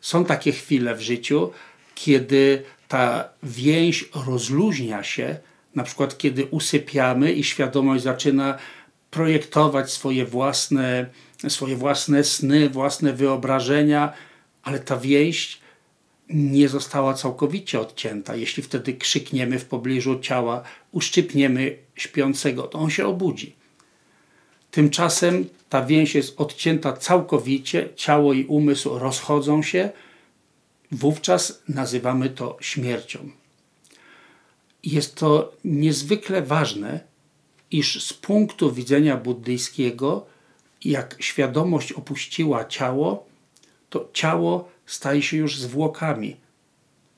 Są 0.00 0.24
takie 0.24 0.52
chwile 0.52 0.94
w 0.94 1.00
życiu, 1.00 1.50
kiedy 2.04 2.62
ta 2.88 3.28
więź 3.42 4.04
rozluźnia 4.26 5.02
się, 5.02 5.38
na 5.74 5.82
przykład 5.82 6.18
kiedy 6.18 6.46
usypiamy 6.46 7.32
i 7.32 7.44
świadomość 7.44 8.04
zaczyna 8.04 8.58
projektować 9.10 9.92
swoje 9.92 10.26
własne, 10.26 11.06
swoje 11.48 11.76
własne 11.76 12.24
sny, 12.24 12.70
własne 12.70 13.12
wyobrażenia, 13.12 14.12
ale 14.62 14.78
ta 14.78 14.96
więź 14.96 15.60
nie 16.28 16.68
została 16.68 17.14
całkowicie 17.14 17.80
odcięta. 17.80 18.36
Jeśli 18.36 18.62
wtedy 18.62 18.94
krzykniemy 18.94 19.58
w 19.58 19.64
pobliżu 19.64 20.18
ciała, 20.18 20.62
uszczypniemy 20.92 21.76
śpiącego, 21.94 22.62
to 22.62 22.78
on 22.78 22.90
się 22.90 23.06
obudzi. 23.06 23.56
Tymczasem 24.70 25.48
ta 25.68 25.84
więź 25.84 26.14
jest 26.14 26.40
odcięta 26.40 26.92
całkowicie, 26.92 27.88
ciało 27.96 28.32
i 28.32 28.44
umysł 28.44 28.98
rozchodzą 28.98 29.62
się, 29.62 29.90
wówczas 30.92 31.62
nazywamy 31.68 32.30
to 32.30 32.56
śmiercią. 32.60 33.30
Jest 34.82 35.14
to 35.14 35.52
niezwykle 35.64 36.42
ważne, 36.42 37.00
iż 37.70 38.04
z 38.04 38.12
punktu 38.12 38.72
widzenia 38.72 39.16
buddyjskiego, 39.16 40.26
jak 40.84 41.16
świadomość 41.20 41.92
opuściła 41.92 42.64
ciało, 42.64 43.26
to 43.90 44.08
ciało 44.12 44.68
staje 44.86 45.22
się 45.22 45.36
już 45.36 45.58
zwłokami. 45.58 46.36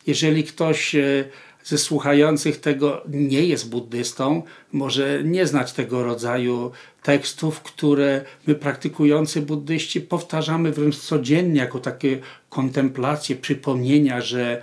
Jeżeli 0.07 0.45
ktoś 0.45 0.95
e, 0.95 1.25
ze 1.65 1.79
słuchających 1.79 2.61
tego 2.61 3.03
nie 3.09 3.47
jest 3.47 3.71
buddystą, 3.71 4.43
może 4.73 5.21
nie 5.25 5.47
znać 5.47 5.73
tego 5.73 6.03
rodzaju 6.03 6.71
tekstów, 7.03 7.61
które 7.61 8.25
my 8.47 8.55
praktykujący 8.55 9.43
buddyści 9.43 10.01
powtarzamy 10.01 10.73
wręcz 10.73 10.97
codziennie 10.97 11.61
jako 11.61 11.79
takie 11.79 12.19
kontemplacje, 12.49 13.37
przypomnienia, 13.37 14.21
że 14.21 14.63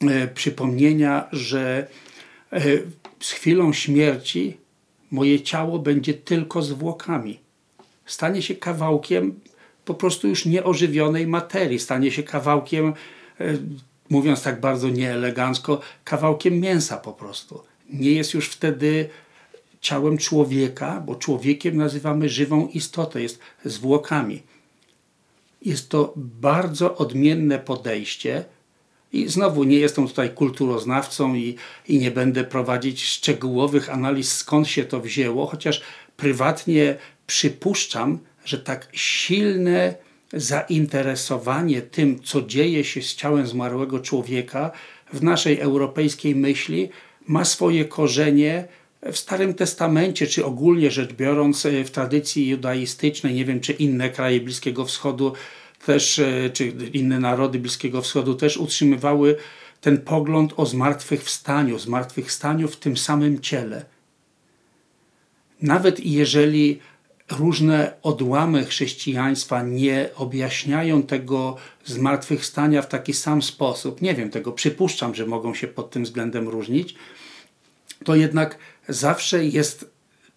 e, 0.00 0.28
przypomnienia, 0.28 1.28
że 1.32 1.86
e, 2.52 2.60
z 3.20 3.30
chwilą 3.30 3.72
śmierci 3.72 4.56
moje 5.10 5.40
ciało 5.40 5.78
będzie 5.78 6.14
tylko 6.14 6.62
zwłokami. 6.62 7.38
Stanie 8.06 8.42
się 8.42 8.54
kawałkiem 8.54 9.40
po 9.84 9.94
prostu 9.94 10.28
już 10.28 10.46
nieożywionej 10.46 11.26
materii, 11.26 11.78
stanie 11.78 12.10
się 12.10 12.22
kawałkiem 12.22 12.92
e, 13.40 13.54
mówiąc 14.10 14.42
tak 14.42 14.60
bardzo 14.60 14.88
nieelegancko, 14.88 15.80
kawałkiem 16.04 16.60
mięsa 16.60 16.96
po 16.96 17.12
prostu. 17.12 17.62
Nie 17.90 18.12
jest 18.12 18.34
już 18.34 18.48
wtedy 18.48 19.08
ciałem 19.80 20.18
człowieka, 20.18 21.02
bo 21.06 21.14
człowiekiem 21.14 21.76
nazywamy 21.76 22.28
żywą 22.28 22.68
istotę, 22.68 23.22
jest 23.22 23.38
zwłokami. 23.64 24.42
Jest 25.62 25.88
to 25.88 26.12
bardzo 26.16 26.96
odmienne 26.96 27.58
podejście. 27.58 28.44
I 29.12 29.28
znowu 29.28 29.64
nie 29.64 29.78
jestem 29.78 30.08
tutaj 30.08 30.30
kulturoznawcą 30.30 31.34
i, 31.34 31.56
i 31.88 31.98
nie 31.98 32.10
będę 32.10 32.44
prowadzić 32.44 33.04
szczegółowych 33.04 33.90
analiz, 33.90 34.32
skąd 34.32 34.68
się 34.68 34.84
to 34.84 35.00
wzięło, 35.00 35.46
chociaż 35.46 35.82
prywatnie 36.16 36.96
przypuszczam, 37.26 38.18
że 38.44 38.58
tak 38.58 38.88
silne 38.92 39.94
zainteresowanie 40.32 41.82
tym, 41.82 42.22
co 42.22 42.42
dzieje 42.42 42.84
się 42.84 43.02
z 43.02 43.14
ciałem 43.14 43.46
zmarłego 43.46 44.00
człowieka 44.00 44.70
w 45.12 45.22
naszej 45.22 45.60
europejskiej 45.60 46.34
myśli 46.34 46.88
ma 47.26 47.44
swoje 47.44 47.84
korzenie 47.84 48.68
w 49.12 49.16
Starym 49.16 49.54
Testamencie, 49.54 50.26
czy 50.26 50.44
ogólnie 50.44 50.90
rzecz 50.90 51.12
biorąc 51.12 51.66
w 51.84 51.90
tradycji 51.90 52.48
judaistycznej, 52.48 53.34
nie 53.34 53.44
wiem 53.44 53.60
czy 53.60 53.72
inne 53.72 54.10
kraje 54.10 54.40
Bliskiego 54.40 54.84
Wschodu 54.84 55.32
też, 55.86 56.20
czy 56.52 56.66
inne 56.92 57.20
narody 57.20 57.58
Bliskiego 57.58 58.02
Wschodu 58.02 58.34
też 58.34 58.56
utrzymywały 58.56 59.36
ten 59.80 59.98
pogląd 59.98 60.52
o 60.56 60.66
zmartwychwstaniu, 60.66 61.78
zmartwychwstaniu 61.78 62.68
w 62.68 62.76
tym 62.76 62.96
samym 62.96 63.40
ciele. 63.40 63.84
Nawet 65.62 66.06
jeżeli 66.06 66.80
różne 67.30 67.92
odłamy 68.02 68.64
chrześcijaństwa 68.64 69.62
nie 69.62 70.08
objaśniają 70.16 71.02
tego 71.02 71.56
zmartwychwstania 71.84 72.82
w 72.82 72.88
taki 72.88 73.12
sam 73.12 73.42
sposób, 73.42 74.02
nie 74.02 74.14
wiem 74.14 74.30
tego, 74.30 74.52
przypuszczam, 74.52 75.14
że 75.14 75.26
mogą 75.26 75.54
się 75.54 75.68
pod 75.68 75.90
tym 75.90 76.04
względem 76.04 76.48
różnić, 76.48 76.94
to 78.04 78.14
jednak 78.14 78.58
zawsze 78.88 79.44
jest 79.44 79.90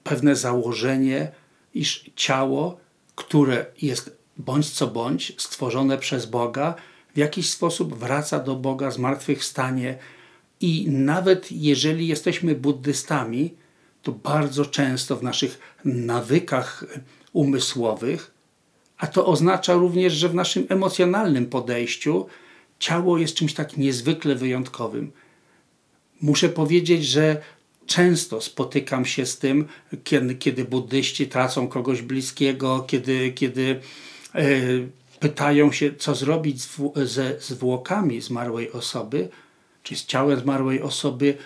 pewne 0.03 0.35
założenie, 0.35 1.31
iż 1.73 2.11
ciało, 2.15 2.77
które 3.15 3.65
jest 3.81 4.17
bądź 4.37 4.69
co 4.69 4.87
bądź 4.87 5.41
stworzone 5.41 5.97
przez 5.97 6.25
Boga, 6.25 6.75
w 7.15 7.17
jakiś 7.17 7.49
sposób 7.49 7.95
wraca 7.95 8.39
do 8.39 8.55
Boga 8.55 8.91
zmartwychwstanie. 8.91 9.97
I 10.61 10.89
nawet 10.89 11.51
jeżeli 11.51 12.07
jesteśmy 12.07 12.55
buddystami, 12.55 13.53
to 14.01 14.11
bardzo 14.11 14.65
często 14.65 15.15
w 15.15 15.23
naszych 15.23 15.59
nawykach 15.85 16.85
umysłowych, 17.33 18.31
a 18.97 19.07
to 19.07 19.25
oznacza 19.25 19.73
również, 19.73 20.13
że 20.13 20.29
w 20.29 20.35
naszym 20.35 20.65
emocjonalnym 20.69 21.45
podejściu 21.45 22.25
ciało 22.79 23.17
jest 23.17 23.35
czymś 23.35 23.53
tak 23.53 23.77
niezwykle 23.77 24.35
wyjątkowym. 24.35 25.11
Muszę 26.21 26.49
powiedzieć, 26.49 27.05
że 27.05 27.41
często 27.85 28.41
spotykam 28.41 29.05
się 29.05 29.25
z 29.25 29.37
tym, 29.37 29.67
kiedy, 30.03 30.35
kiedy 30.35 30.65
buddyści 30.65 31.27
tracą 31.27 31.67
kogoś 31.67 32.01
bliskiego, 32.01 32.85
kiedy, 32.87 33.31
kiedy 33.31 33.79
e, 34.35 34.43
pytają 35.19 35.71
się, 35.71 35.95
co 35.95 36.15
zrobić 36.15 36.61
z, 36.61 36.69
ze 36.95 37.39
zwłokami 37.39 38.21
zmarłej 38.21 38.71
osoby, 38.71 39.29
czy 39.83 39.95
z 39.95 40.05
ciałem 40.05 40.39
zmarłej 40.39 40.81
osoby, 40.81 41.37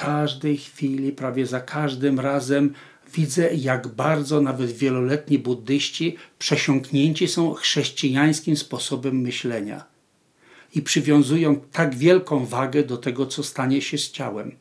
każdej 0.00 0.56
chwili, 0.56 1.12
prawie 1.12 1.46
za 1.46 1.60
każdym 1.60 2.20
razem 2.20 2.74
widzę, 3.14 3.54
jak 3.54 3.88
bardzo 3.88 4.40
nawet 4.40 4.72
wieloletni 4.72 5.38
buddyści 5.38 6.16
przesiąknięci 6.38 7.28
są 7.28 7.54
chrześcijańskim 7.54 8.56
sposobem 8.56 9.20
myślenia. 9.20 9.84
i 10.74 10.82
przywiązują 10.82 11.60
tak 11.72 11.94
wielką 11.94 12.46
wagę 12.46 12.82
do 12.84 12.96
tego, 12.96 13.26
co 13.26 13.42
stanie 13.42 13.82
się 13.82 13.98
z 13.98 14.10
ciałem. 14.10 14.56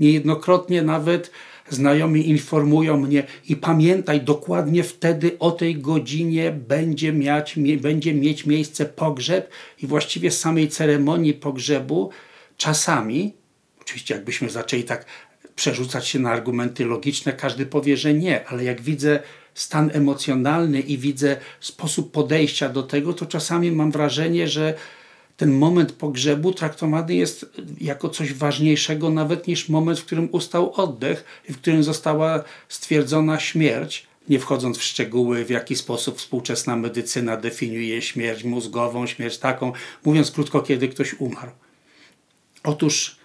Niejednokrotnie 0.00 0.82
nawet 0.82 1.30
znajomi 1.68 2.28
informują 2.28 2.96
mnie 2.96 3.26
i 3.48 3.56
pamiętaj, 3.56 4.20
dokładnie 4.20 4.82
wtedy 4.82 5.38
o 5.38 5.50
tej 5.50 5.76
godzinie 5.76 6.52
będzie 6.68 7.12
mieć, 7.12 7.58
będzie 7.80 8.14
mieć 8.14 8.46
miejsce 8.46 8.86
pogrzeb 8.86 9.50
i 9.82 9.86
właściwie 9.86 10.30
samej 10.30 10.68
ceremonii 10.68 11.34
pogrzebu 11.34 12.10
czasami, 12.56 13.34
oczywiście 13.82 14.14
jakbyśmy 14.14 14.50
zaczęli 14.50 14.84
tak 14.84 15.06
przerzucać 15.56 16.08
się 16.08 16.18
na 16.18 16.30
argumenty 16.30 16.84
logiczne, 16.84 17.32
każdy 17.32 17.66
powie, 17.66 17.96
że 17.96 18.14
nie, 18.14 18.46
ale 18.48 18.64
jak 18.64 18.80
widzę 18.80 19.22
stan 19.54 19.90
emocjonalny 19.94 20.80
i 20.80 20.98
widzę 20.98 21.36
sposób 21.60 22.12
podejścia 22.12 22.68
do 22.68 22.82
tego, 22.82 23.12
to 23.12 23.26
czasami 23.26 23.72
mam 23.72 23.90
wrażenie, 23.90 24.48
że 24.48 24.74
ten 25.36 25.52
moment 25.52 25.92
pogrzebu 25.92 26.52
traktowany 26.52 27.14
jest 27.14 27.46
jako 27.80 28.08
coś 28.08 28.34
ważniejszego 28.34 29.10
nawet 29.10 29.46
niż 29.46 29.68
moment, 29.68 30.00
w 30.00 30.04
którym 30.04 30.28
ustał 30.32 30.72
oddech 30.72 31.24
i 31.48 31.52
w 31.52 31.58
którym 31.58 31.82
została 31.82 32.44
stwierdzona 32.68 33.40
śmierć. 33.40 34.06
Nie 34.28 34.38
wchodząc 34.38 34.78
w 34.78 34.82
szczegóły, 34.82 35.44
w 35.44 35.50
jaki 35.50 35.76
sposób 35.76 36.18
współczesna 36.18 36.76
medycyna 36.76 37.36
definiuje 37.36 38.02
śmierć 38.02 38.44
mózgową, 38.44 39.06
śmierć 39.06 39.38
taką, 39.38 39.72
mówiąc 40.04 40.30
krótko, 40.30 40.62
kiedy 40.62 40.88
ktoś 40.88 41.14
umarł. 41.14 41.50
Otóż, 42.64 43.16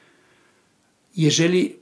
jeżeli 1.17 1.75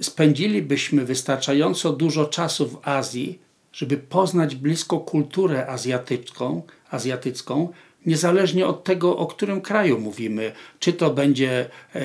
spędzilibyśmy 0.00 1.04
wystarczająco 1.04 1.92
dużo 1.92 2.26
czasu 2.26 2.68
w 2.68 2.88
Azji, 2.88 3.38
żeby 3.72 3.96
poznać 3.96 4.56
blisko 4.56 5.00
kulturę 5.00 5.66
azjatycką, 5.66 6.62
azjatycką 6.90 7.72
niezależnie 8.06 8.66
od 8.66 8.84
tego, 8.84 9.16
o 9.16 9.26
którym 9.26 9.60
kraju 9.60 10.00
mówimy. 10.00 10.52
Czy 10.78 10.92
to 10.92 11.10
będzie 11.10 11.70
e, 11.94 12.02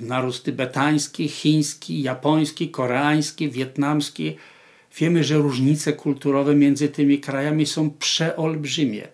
naród 0.00 0.42
tybetański, 0.42 1.28
chiński, 1.28 2.02
japoński, 2.02 2.70
koreański, 2.70 3.50
wietnamski. 3.50 4.36
Wiemy, 4.96 5.24
że 5.24 5.36
różnice 5.36 5.92
kulturowe 5.92 6.54
między 6.54 6.88
tymi 6.88 7.20
krajami 7.20 7.66
są 7.66 7.90
przeolbrzymie. 7.90 9.08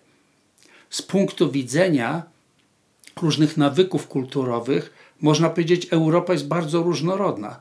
Z 0.89 1.01
punktu 1.01 1.51
widzenia 1.51 2.23
różnych 3.21 3.57
nawyków 3.57 4.07
kulturowych, 4.07 4.93
można 5.21 5.49
powiedzieć, 5.49 5.87
Europa 5.91 6.33
jest 6.33 6.47
bardzo 6.47 6.83
różnorodna. 6.83 7.59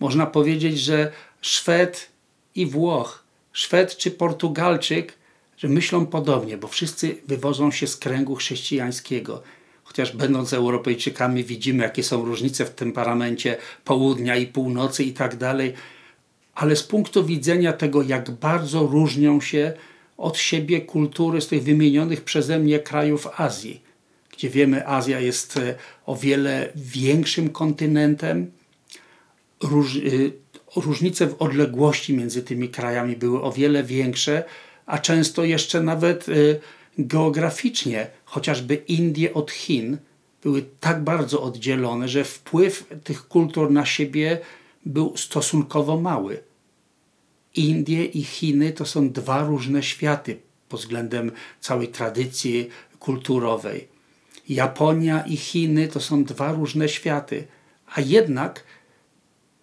Można 0.00 0.26
powiedzieć, 0.26 0.80
że 0.80 1.12
Szwed 1.40 2.10
i 2.54 2.66
Włoch, 2.66 3.24
Szwed 3.52 3.96
czy 3.96 4.10
Portugalczyk 4.10 5.18
że 5.56 5.68
myślą 5.68 6.06
podobnie, 6.06 6.56
bo 6.56 6.68
wszyscy 6.68 7.16
wywodzą 7.28 7.70
się 7.70 7.86
z 7.86 7.96
kręgu 7.96 8.34
chrześcijańskiego. 8.34 9.42
Chociaż 9.84 10.16
będąc 10.16 10.52
Europejczykami 10.52 11.44
widzimy, 11.44 11.82
jakie 11.82 12.02
są 12.02 12.24
różnice 12.24 12.64
w 12.64 12.74
temperamencie 12.74 13.56
południa 13.84 14.36
i 14.36 14.46
północy 14.46 15.04
i 15.04 15.12
tak 15.12 15.36
dalej, 15.36 15.72
ale 16.54 16.76
z 16.76 16.82
punktu 16.82 17.24
widzenia 17.24 17.72
tego, 17.72 18.02
jak 18.02 18.30
bardzo 18.30 18.86
różnią 18.86 19.40
się 19.40 19.72
od 20.16 20.38
siebie 20.38 20.80
kultury 20.80 21.40
z 21.40 21.48
tych 21.48 21.62
wymienionych 21.62 22.24
przeze 22.24 22.58
mnie 22.58 22.78
krajów 22.78 23.28
Azji, 23.36 23.82
gdzie 24.36 24.50
wiemy, 24.50 24.88
Azja 24.88 25.20
jest 25.20 25.56
e, 25.56 25.74
o 26.06 26.16
wiele 26.16 26.68
większym 26.74 27.50
kontynentem, 27.50 28.50
róż, 29.62 29.96
y, 29.96 30.32
różnice 30.76 31.26
w 31.26 31.42
odległości 31.42 32.14
między 32.14 32.42
tymi 32.42 32.68
krajami 32.68 33.16
były 33.16 33.42
o 33.42 33.52
wiele 33.52 33.84
większe, 33.84 34.44
a 34.86 34.98
często 34.98 35.44
jeszcze 35.44 35.82
nawet 35.82 36.28
y, 36.28 36.60
geograficznie, 36.98 38.06
chociażby 38.24 38.74
Indie 38.74 39.34
od 39.34 39.50
Chin 39.50 39.98
były 40.42 40.64
tak 40.80 41.04
bardzo 41.04 41.42
oddzielone, 41.42 42.08
że 42.08 42.24
wpływ 42.24 42.86
tych 43.04 43.28
kultur 43.28 43.70
na 43.70 43.86
siebie 43.86 44.38
był 44.86 45.16
stosunkowo 45.16 46.00
mały. 46.00 46.42
Indie 47.54 48.04
i 48.04 48.24
Chiny 48.24 48.72
to 48.72 48.86
są 48.86 49.10
dwa 49.10 49.44
różne 49.44 49.82
światy 49.82 50.36
pod 50.68 50.80
względem 50.80 51.32
całej 51.60 51.88
tradycji 51.88 52.68
kulturowej. 52.98 53.93
Japonia 54.48 55.24
i 55.26 55.36
Chiny 55.36 55.88
to 55.88 56.00
są 56.00 56.24
dwa 56.24 56.52
różne 56.52 56.88
światy, 56.88 57.46
a 57.94 58.00
jednak 58.00 58.64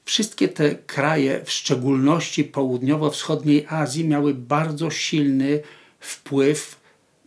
Wszystkie 0.05 0.47
te 0.47 0.75
kraje, 0.75 1.41
w 1.45 1.51
szczególności 1.51 2.43
południowo-wschodniej 2.43 3.65
Azji, 3.69 4.07
miały 4.07 4.33
bardzo 4.33 4.89
silny 4.89 5.59
wpływ 5.99 6.81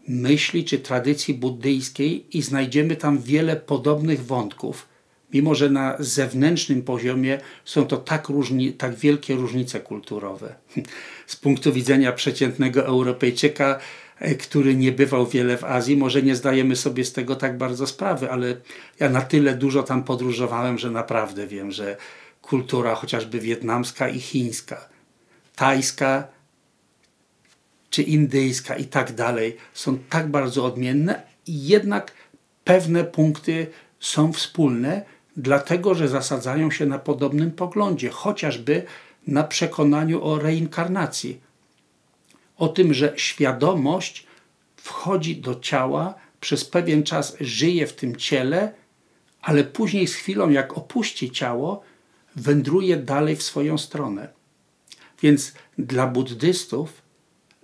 myśli 0.09 0.65
czy 0.65 0.79
tradycji 0.79 1.35
buddyjskiej 1.35 2.37
i 2.37 2.43
znajdziemy 2.43 2.97
tam 2.97 3.19
wiele 3.19 3.57
podobnych 3.57 4.27
wątków, 4.27 4.89
mimo 5.33 5.55
że 5.55 5.71
na 5.71 5.97
zewnętrznym 5.99 6.83
poziomie 6.83 7.41
są 7.65 7.87
to 7.87 7.97
tak, 7.97 8.29
różni, 8.29 8.73
tak 8.73 8.95
wielkie 8.95 9.35
różnice 9.35 9.81
kulturowe. 9.81 10.55
Z 11.27 11.37
punktu 11.37 11.73
widzenia 11.73 12.13
przeciętnego 12.13 12.87
Europejczyka, 12.87 13.79
który 14.39 14.75
nie 14.75 14.93
bywał 14.93 15.27
wiele 15.27 15.57
w 15.57 15.65
Azji, 15.65 15.97
może 15.97 16.23
nie 16.23 16.37
zdajemy 16.37 16.77
sobie 16.77 17.05
z 17.05 17.13
tego 17.13 17.37
tak 17.37 17.59
bardzo 17.59 17.87
sprawy, 17.87 18.31
ale 18.31 18.57
ja 19.01 19.09
na 19.09 19.21
tyle 19.21 19.55
dużo 19.55 19.83
tam 19.83 20.05
podróżowałem, 20.05 20.79
że 20.79 20.91
naprawdę 20.91 21.47
wiem, 21.47 21.73
że 21.73 21.97
kultura 22.43 22.95
chociażby 22.95 23.41
wietnamska 23.41 24.09
i 24.09 24.21
chińska, 24.21 24.89
tajska 25.57 26.29
czy 27.91 28.03
indyjska 28.03 28.77
i 28.77 28.85
tak 28.85 29.13
dalej 29.13 29.57
są 29.75 29.99
tak 30.11 30.29
bardzo 30.29 30.65
odmienne 30.65 31.23
jednak 31.47 32.13
pewne 32.65 33.05
punkty 33.05 33.67
są 34.01 34.33
wspólne, 34.33 35.03
dlatego 35.37 35.95
że 35.95 36.09
zasadzają 36.09 36.71
się 36.71 36.87
na 36.87 36.99
podobnym 36.99 37.51
poglądzie, 37.51 38.11
chociażby 38.11 38.83
na 39.27 39.45
przekonaniu 39.45 40.25
o 40.25 40.39
reinkarnacji. 40.39 41.41
O 42.57 42.69
tym, 42.69 42.95
że 42.95 43.13
świadomość 43.17 44.27
wchodzi 44.77 45.37
do 45.37 45.61
ciała, 45.61 46.15
przez 46.41 46.65
pewien 46.65 47.03
czas 47.03 47.37
żyje 47.41 47.87
w 47.87 47.93
tym 47.93 48.17
ciele, 48.17 48.73
ale 49.43 49.65
później 49.65 50.07
z 50.07 50.15
chwilą, 50.15 50.51
jak 50.51 50.79
opuści 50.79 51.31
ciało, 51.31 51.83
wędruje 52.37 52.97
dalej 52.97 53.37
w 53.37 53.43
swoją 53.43 53.79
stronę. 53.79 54.29
Więc 55.23 55.53
dla 55.79 56.07
buddystów 56.07 57.03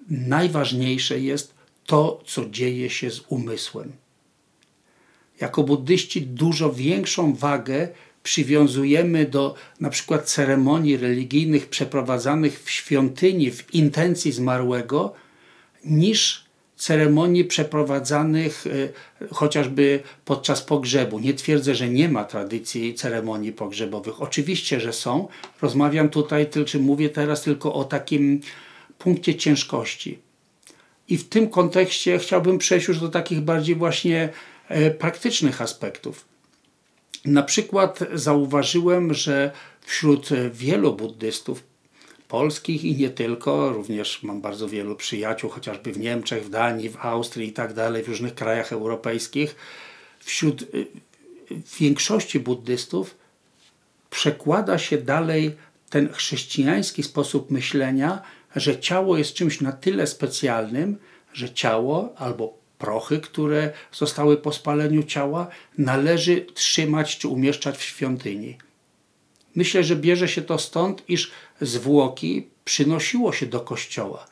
najważniejsze 0.08 1.20
jest 1.20 1.54
to, 1.86 2.22
co 2.26 2.50
dzieje 2.50 2.90
się 2.90 3.10
z 3.10 3.20
umysłem. 3.28 3.92
Jako 5.40 5.62
buddyści 5.62 6.22
dużo 6.22 6.72
większą 6.72 7.34
wagę 7.34 7.88
przywiązujemy 8.22 9.26
do 9.26 9.54
na 9.80 9.90
przykład 9.90 10.30
ceremonii 10.30 10.96
religijnych 10.96 11.68
przeprowadzanych 11.68 12.62
w 12.62 12.70
świątyni 12.70 13.50
w 13.50 13.74
intencji 13.74 14.32
zmarłego 14.32 15.14
niż 15.84 16.50
ceremonii 16.76 17.44
przeprowadzanych 17.44 18.64
e, 18.66 18.70
chociażby 19.34 20.00
podczas 20.24 20.62
pogrzebu. 20.62 21.18
Nie 21.18 21.34
twierdzę, 21.34 21.74
że 21.74 21.88
nie 21.88 22.08
ma 22.08 22.24
tradycji 22.24 22.94
ceremonii 22.94 23.52
pogrzebowych. 23.52 24.22
Oczywiście, 24.22 24.80
że 24.80 24.92
są. 24.92 25.28
Rozmawiam 25.62 26.08
tutaj, 26.08 26.46
czy 26.66 26.78
mówię 26.78 27.08
teraz 27.08 27.42
tylko 27.42 27.74
o 27.74 27.84
takim 27.84 28.40
punkcie 28.98 29.34
ciężkości. 29.34 30.18
I 31.08 31.18
w 31.18 31.28
tym 31.28 31.48
kontekście 31.48 32.18
chciałbym 32.18 32.58
przejść 32.58 32.88
już 32.88 33.00
do 33.00 33.08
takich 33.08 33.40
bardziej 33.40 33.74
właśnie 33.74 34.28
e, 34.68 34.90
praktycznych 34.90 35.62
aspektów. 35.62 36.29
Na 37.24 37.42
przykład 37.42 37.98
zauważyłem, 38.14 39.14
że 39.14 39.52
wśród 39.80 40.28
wielu 40.52 40.96
buddystów 40.96 41.62
polskich 42.28 42.84
i 42.84 42.96
nie 42.96 43.10
tylko. 43.10 43.72
Również 43.72 44.22
mam 44.22 44.40
bardzo 44.40 44.68
wielu 44.68 44.96
przyjaciół, 44.96 45.50
chociażby 45.50 45.92
w 45.92 45.98
Niemczech, 45.98 46.44
w 46.44 46.50
Danii, 46.50 46.90
w 46.90 46.96
Austrii 46.96 47.48
i 47.48 47.52
tak 47.52 47.74
dalej, 47.74 48.02
w 48.02 48.08
różnych 48.08 48.34
krajach 48.34 48.72
europejskich. 48.72 49.56
Wśród 50.20 50.62
y, 50.62 50.86
większości 51.80 52.40
buddystów 52.40 53.14
przekłada 54.10 54.78
się 54.78 54.98
dalej 54.98 55.56
ten 55.90 56.12
chrześcijański 56.12 57.02
sposób 57.02 57.50
myślenia, 57.50 58.22
że 58.56 58.80
ciało 58.80 59.18
jest 59.18 59.34
czymś 59.34 59.60
na 59.60 59.72
tyle 59.72 60.06
specjalnym, 60.06 60.98
że 61.32 61.50
ciało 61.50 62.14
albo 62.16 62.59
prochy, 62.80 63.20
które 63.20 63.72
zostały 63.92 64.36
po 64.36 64.52
spaleniu 64.52 65.02
ciała, 65.02 65.46
należy 65.78 66.46
trzymać 66.54 67.18
czy 67.18 67.28
umieszczać 67.28 67.76
w 67.76 67.82
świątyni. 67.82 68.58
Myślę, 69.54 69.84
że 69.84 69.96
bierze 69.96 70.28
się 70.28 70.42
to 70.42 70.58
stąd, 70.58 71.02
iż 71.08 71.30
zwłoki 71.60 72.48
przynosiło 72.64 73.32
się 73.32 73.46
do 73.46 73.60
kościoła. 73.60 74.26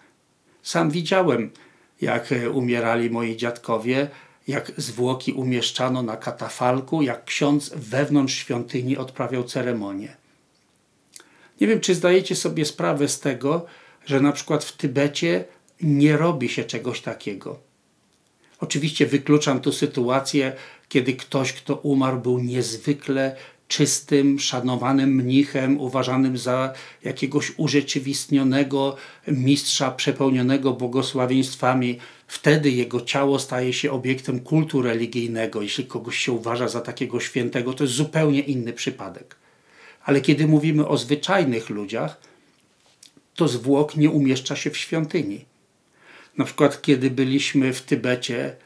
Sam 0.62 0.90
widziałem, 0.90 1.50
jak 2.00 2.32
e, 2.32 2.50
umierali 2.50 3.10
moi 3.10 3.36
dziadkowie, 3.36 4.10
jak 4.48 4.72
zwłoki 4.76 5.32
umieszczano 5.32 6.02
na 6.02 6.16
katafalku, 6.16 7.02
jak 7.02 7.24
ksiądz 7.24 7.72
wewnątrz 7.74 8.34
świątyni 8.34 8.96
odprawiał 8.96 9.44
ceremonię. 9.44 10.16
Nie 11.60 11.66
wiem, 11.66 11.80
czy 11.80 11.94
zdajecie 11.94 12.36
sobie 12.36 12.64
sprawę 12.64 13.08
z 13.08 13.20
tego, 13.20 13.66
że 14.06 14.20
na 14.20 14.32
przykład 14.32 14.64
w 14.64 14.76
Tybecie 14.76 15.44
nie 15.80 16.16
robi 16.16 16.48
się 16.48 16.64
czegoś 16.64 17.00
takiego. 17.00 17.67
Oczywiście 18.60 19.06
wykluczam 19.06 19.60
tu 19.60 19.72
sytuację, 19.72 20.52
kiedy 20.88 21.12
ktoś, 21.12 21.52
kto 21.52 21.74
umarł, 21.74 22.20
był 22.20 22.38
niezwykle 22.38 23.36
czystym, 23.68 24.38
szanowanym 24.38 25.10
mnichem, 25.14 25.80
uważanym 25.80 26.38
za 26.38 26.72
jakiegoś 27.04 27.52
urzeczywistnionego 27.56 28.96
mistrza 29.28 29.90
przepełnionego 29.90 30.72
błogosławieństwami. 30.72 31.98
Wtedy 32.26 32.70
jego 32.70 33.00
ciało 33.00 33.38
staje 33.38 33.72
się 33.72 33.92
obiektem 33.92 34.40
kultu 34.40 34.82
religijnego. 34.82 35.62
Jeśli 35.62 35.86
kogoś 35.86 36.18
się 36.18 36.32
uważa 36.32 36.68
za 36.68 36.80
takiego 36.80 37.20
świętego, 37.20 37.72
to 37.72 37.84
jest 37.84 37.94
zupełnie 37.94 38.40
inny 38.40 38.72
przypadek. 38.72 39.36
Ale 40.04 40.20
kiedy 40.20 40.46
mówimy 40.46 40.88
o 40.88 40.96
zwyczajnych 40.96 41.70
ludziach, 41.70 42.20
to 43.34 43.48
zwłok 43.48 43.96
nie 43.96 44.10
umieszcza 44.10 44.56
się 44.56 44.70
w 44.70 44.76
świątyni. 44.76 45.44
Na 46.38 46.44
przykład, 46.44 46.82
kiedy 46.82 47.10
byliśmy 47.10 47.72
w 47.72 47.82
Tybecie, 47.82 48.56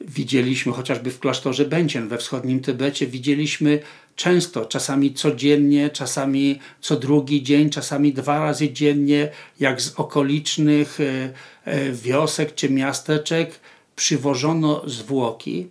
widzieliśmy 0.00 0.72
chociażby 0.72 1.10
w 1.10 1.18
klasztorze 1.18 1.64
Bęcien 1.64 2.08
we 2.08 2.18
wschodnim 2.18 2.60
Tybecie, 2.60 3.06
widzieliśmy 3.06 3.80
często, 4.16 4.64
czasami 4.64 5.14
codziennie, 5.14 5.90
czasami 5.90 6.58
co 6.80 6.96
drugi 6.96 7.42
dzień, 7.42 7.70
czasami 7.70 8.12
dwa 8.12 8.38
razy 8.38 8.72
dziennie, 8.72 9.28
jak 9.60 9.82
z 9.82 9.94
okolicznych 9.94 11.00
e, 11.00 11.32
e, 11.64 11.92
wiosek 11.92 12.54
czy 12.54 12.70
miasteczek 12.70 13.60
przywożono 13.96 14.88
zwłoki. 14.88 15.68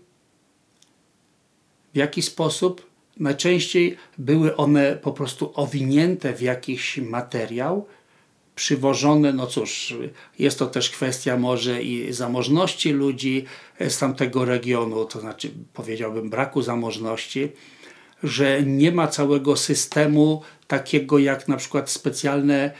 W 1.94 1.98
jaki 1.98 2.22
sposób? 2.22 2.90
Najczęściej 3.20 3.98
były 4.18 4.56
one 4.56 4.96
po 4.96 5.12
prostu 5.12 5.52
owinięte 5.56 6.34
w 6.34 6.42
jakiś 6.42 6.98
materiał, 6.98 7.88
przywożone, 8.56 9.34
no 9.34 9.48
cóż, 9.48 9.94
jest 10.40 10.60
to 10.60 10.68
też 10.68 10.90
kwestia 10.90 11.38
może 11.38 11.84
i 11.84 12.14
zamożności 12.14 12.92
ludzi 12.92 13.46
z 13.80 13.98
tamtego 13.98 14.46
regionu, 14.46 15.06
to 15.06 15.20
znaczy 15.20 15.52
powiedziałbym 15.74 16.30
braku 16.30 16.62
zamożności, 16.62 17.52
że 18.24 18.64
nie 18.64 18.92
ma 18.92 19.08
całego 19.08 19.58
systemu 19.58 20.42
takiego 20.68 21.20
jak 21.20 21.48
na 21.48 21.58
przykład 21.58 21.90
specjalne 21.90 22.72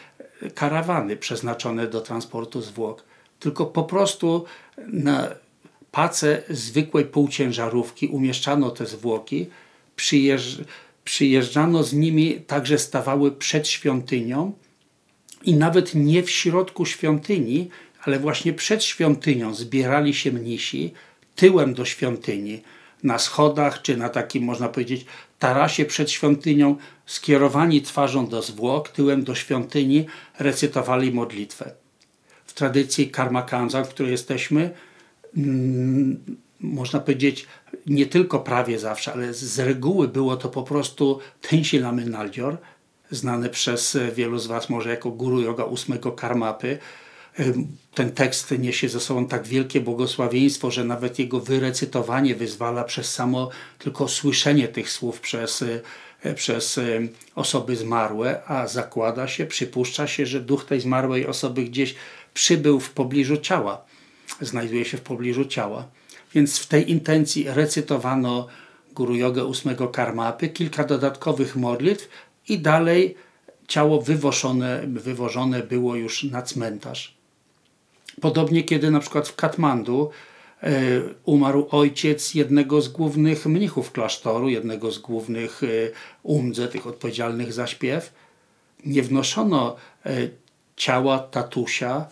karawany 0.56 1.18
przeznaczone 1.18 1.88
do 1.88 2.02
transportu 2.02 2.62
zwłok, 2.62 3.04
tylko 3.40 3.66
po 3.66 3.84
prostu 3.84 4.46
na 4.88 5.28
pace 5.92 6.44
zwykłej 6.50 7.06
półciężarówki 7.06 8.08
umieszczano 8.08 8.72
te 8.72 8.86
zwłoki, 8.86 9.48
przyjeżdż 9.96 10.58
przyjeżdżano 11.04 11.84
z 11.84 11.94
nimi, 11.94 12.42
także 12.48 12.78
stawały 12.78 13.32
przed 13.32 13.68
świątynią, 13.68 14.54
i 15.46 15.54
nawet 15.54 15.96
nie 15.96 16.24
w 16.24 16.30
środku 16.30 16.86
świątyni, 16.86 17.70
ale 18.04 18.20
właśnie 18.20 18.54
przed 18.54 18.84
świątynią 18.84 19.56
zbierali 19.56 20.14
się 20.14 20.32
mnisi 20.32 20.94
tyłem 21.36 21.74
do 21.74 21.86
świątyni, 21.86 22.62
na 23.04 23.20
schodach 23.20 23.82
czy 23.82 23.98
na 23.98 24.10
takim, 24.10 24.44
można 24.44 24.70
powiedzieć, 24.70 25.06
tarasie 25.40 25.86
przed 25.86 26.12
świątynią, 26.12 26.76
skierowani 27.06 27.82
twarzą 27.82 28.28
do 28.28 28.42
zwłok, 28.42 28.90
tyłem 28.90 29.24
do 29.24 29.36
świątyni, 29.36 30.06
recytowali 30.40 31.12
modlitwę. 31.12 31.72
W 32.46 32.54
tradycji 32.54 33.10
karma 33.10 33.42
kanza, 33.42 33.84
w 33.84 33.90
której 33.90 34.12
jesteśmy, 34.12 34.70
mm, 35.38 36.38
można 36.60 37.00
powiedzieć, 37.00 37.46
nie 37.86 38.06
tylko 38.06 38.40
prawie 38.40 38.80
zawsze, 38.80 39.14
ale 39.14 39.34
z 39.34 39.60
reguły 39.60 40.08
było 40.08 40.38
to 40.38 40.50
po 40.50 40.64
prostu 40.64 41.20
Tensi 41.42 41.80
Laminaldior, 41.80 42.58
znany 43.12 43.50
przez 43.50 43.98
wielu 44.14 44.40
z 44.40 44.48
Was 44.48 44.70
może 44.70 44.90
jako 44.90 45.12
guru 45.12 45.42
yoga 45.42 45.64
ósmego 45.64 46.12
karmapy. 46.12 46.78
Ten 47.94 48.12
tekst 48.12 48.54
niesie 48.60 48.90
ze 48.90 49.00
sobą 49.00 49.28
tak 49.28 49.48
wielkie 49.48 49.82
błogosławieństwo, 49.82 50.72
że 50.72 50.84
nawet 50.84 51.20
jego 51.20 51.40
wyrecytowanie 51.40 52.36
wyzwala 52.36 52.84
przez 52.84 53.14
samo 53.14 53.50
tylko 53.80 54.08
słyszenie 54.08 54.68
tych 54.68 54.92
słów 54.92 55.22
przez, 55.22 55.64
e, 56.22 56.34
przez 56.34 56.78
e, 56.78 56.84
osoby 57.36 57.76
zmarłe, 57.76 58.42
a 58.48 58.68
zakłada 58.68 59.28
się, 59.28 59.46
przypuszcza 59.46 60.08
się, 60.08 60.26
że 60.26 60.40
duch 60.40 60.66
tej 60.66 60.82
zmarłej 60.82 61.28
osoby 61.28 61.64
gdzieś 61.64 61.96
przybył 62.34 62.80
w 62.80 62.90
pobliżu 62.90 63.38
ciała, 63.38 63.86
znajduje 64.42 64.86
się 64.86 64.98
w 64.98 65.02
pobliżu 65.02 65.46
ciała. 65.46 65.88
Więc 66.34 66.60
w 66.60 66.68
tej 66.68 66.92
intencji 66.92 67.46
recytowano 67.48 68.48
Guru 68.96 69.16
Jogę 69.16 69.46
ósmego 69.46 69.88
karmapy, 69.88 70.50
kilka 70.50 70.84
dodatkowych 70.84 71.56
modlitw, 71.56 72.10
i 72.50 72.60
dalej 72.60 73.16
ciało 73.68 74.02
wywożone, 74.02 74.84
wywożone 74.88 75.64
było 75.64 75.96
już 75.96 76.24
na 76.24 76.42
cmentarz. 76.42 77.18
Podobnie 78.22 78.64
kiedy 78.64 78.92
na 78.92 79.00
przykład 79.00 79.28
w 79.28 79.36
Katmandu 79.36 80.10
e, 80.64 80.72
umarł 81.24 81.68
ojciec 81.72 82.34
jednego 82.34 82.82
z 82.82 82.88
głównych 82.88 83.46
mnichów 83.46 83.92
klasztoru, 83.92 84.50
jednego 84.50 84.92
z 84.92 85.00
głównych 85.00 85.64
e, 85.64 85.68
umdze, 86.24 86.68
tych 86.68 86.88
odpowiedzialnych 86.88 87.54
za 87.54 87.68
śpiew, 87.68 88.14
nie 88.86 89.04
wnoszono 89.04 89.76
e, 90.06 90.12
ciała 90.76 91.20
tatusia, 91.20 92.06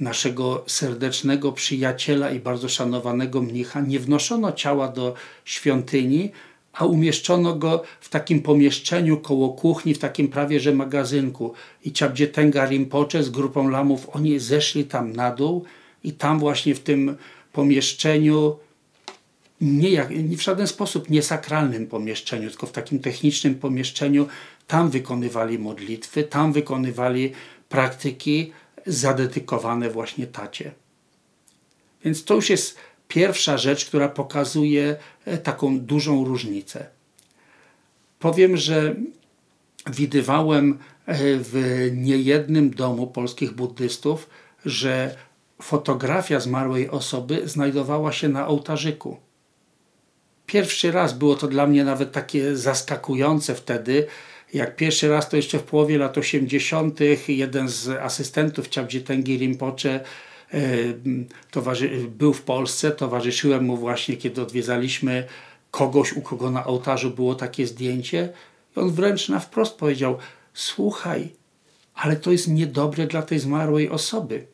naszego 0.00 0.64
serdecznego 0.66 1.52
przyjaciela 1.52 2.30
i 2.30 2.40
bardzo 2.40 2.68
szanowanego 2.68 3.42
mnicha, 3.42 3.80
nie 3.80 4.00
wnoszono 4.00 4.52
ciała 4.52 4.88
do 4.88 5.14
świątyni, 5.44 6.32
a 6.72 6.84
umieszczono 6.84 7.54
go 7.54 7.82
w 8.00 8.08
takim 8.08 8.42
pomieszczeniu 8.42 9.20
koło 9.20 9.48
kuchni, 9.48 9.94
w 9.94 9.98
takim 9.98 10.28
prawie 10.28 10.60
że 10.60 10.72
magazynku. 10.72 11.52
I 11.84 11.92
Tenga 12.32 12.66
Rinpoche 12.66 13.22
z 13.22 13.30
grupą 13.30 13.68
lamów, 13.68 14.08
oni 14.12 14.38
zeszli 14.38 14.84
tam 14.84 15.12
na 15.12 15.30
dół 15.34 15.64
i 16.04 16.12
tam 16.12 16.38
właśnie 16.38 16.74
w 16.74 16.80
tym 16.80 17.16
pomieszczeniu, 17.52 18.56
nie, 19.60 19.90
jak, 19.90 20.10
nie 20.10 20.36
w 20.36 20.42
żaden 20.42 20.66
sposób 20.66 21.10
nie 21.10 21.22
sakralnym 21.22 21.86
pomieszczeniu, 21.86 22.50
tylko 22.50 22.66
w 22.66 22.72
takim 22.72 22.98
technicznym 22.98 23.54
pomieszczeniu, 23.54 24.26
tam 24.66 24.90
wykonywali 24.90 25.58
modlitwy, 25.58 26.24
tam 26.24 26.52
wykonywali 26.52 27.32
praktyki 27.68 28.52
zadedykowane 28.86 29.90
właśnie 29.90 30.26
tacie. 30.26 30.72
Więc 32.04 32.24
to 32.24 32.34
już 32.34 32.50
jest 32.50 32.76
pierwsza 33.12 33.58
rzecz, 33.58 33.84
która 33.84 34.08
pokazuje 34.08 34.96
e, 35.24 35.38
taką 35.38 35.80
dużą 35.80 36.24
różnicę. 36.24 36.86
Powiem, 38.18 38.56
że 38.56 38.94
widywałem 39.86 40.78
e, 41.06 41.16
w 41.20 41.90
niejednym 41.96 42.70
domu 42.70 43.06
polskich 43.06 43.52
buddystów, 43.52 44.28
że 44.64 45.16
fotografia 45.62 46.40
zmarłej 46.40 46.90
osoby 46.90 47.48
znajdowała 47.48 48.12
się 48.12 48.28
na 48.28 48.46
ołtarzyku. 48.46 49.16
Pierwszy 50.46 50.92
raz 50.92 51.12
było 51.12 51.34
to 51.34 51.48
dla 51.48 51.66
mnie 51.66 51.84
nawet 51.84 52.12
takie 52.12 52.56
zaskakujące 52.56 53.54
wtedy, 53.54 54.06
jak 54.54 54.76
pierwszy 54.76 55.08
raz 55.08 55.28
to 55.28 55.36
jeszcze 55.36 55.58
w 55.58 55.62
połowie 55.62 55.98
lat 55.98 56.18
80. 56.18 56.98
jeden 57.28 57.68
z 57.68 57.88
asystentów 57.88 58.68
Tengi 59.04 59.38
Rinpoche 59.38 60.00
towarzy, 61.50 61.90
był 62.18 62.32
w 62.32 62.42
Polsce, 62.42 62.90
towarzyszyłem 62.90 63.64
mu 63.64 63.76
właśnie, 63.76 64.16
kiedy 64.16 64.42
odwiedzaliśmy 64.42 65.24
kogoś, 65.70 66.12
u 66.12 66.22
kogo 66.22 66.50
na 66.50 66.66
ołtarzu 66.66 67.10
było 67.10 67.34
takie 67.34 67.66
zdjęcie. 67.66 68.32
I 68.76 68.80
on 68.80 68.90
wręcz 68.90 69.28
na 69.28 69.40
wprost 69.40 69.78
powiedział: 69.78 70.18
Słuchaj, 70.54 71.28
ale 71.94 72.16
to 72.16 72.32
jest 72.32 72.48
niedobre 72.48 73.06
dla 73.06 73.22
tej 73.22 73.38
zmarłej 73.38 73.90
osoby. 73.90 74.46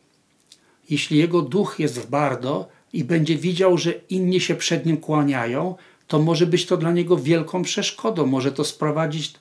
Jeśli 0.91 1.19
jego 1.19 1.43
duch 1.43 1.79
jest 1.79 1.99
w 1.99 2.11
bardo 2.11 2.69
i 2.93 3.05
będzie 3.05 3.37
widział, 3.37 3.79
że 3.79 3.93
inni 3.93 4.41
się 4.41 4.55
przed 4.55 4.87
nim 4.87 4.97
kłaniają, 4.97 5.75
to 6.07 6.19
może 6.19 6.47
być 6.47 6.67
to 6.67 6.77
dla 6.77 6.93
niego 6.93 7.17
wielką 7.17 7.63
przeszkodą. 7.63 8.27
Może 8.27 8.53
to 8.53 8.65
sprowadzić 8.65 9.35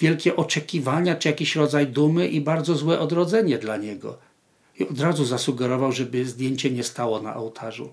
wielkie 0.00 0.36
oczekiwania, 0.36 1.14
czy 1.14 1.28
jakiś 1.28 1.56
rodzaj 1.56 1.86
dumy 1.86 2.28
i 2.28 2.40
bardzo 2.40 2.74
złe 2.74 3.00
odrodzenie 3.00 3.58
dla 3.58 3.76
niego 3.76 4.18
i 4.78 4.88
od 4.88 5.00
razu 5.00 5.24
zasugerował, 5.24 5.92
żeby 5.92 6.24
zdjęcie 6.24 6.70
nie 6.70 6.84
stało 6.84 7.22
na 7.22 7.36
ołtarzu. 7.36 7.92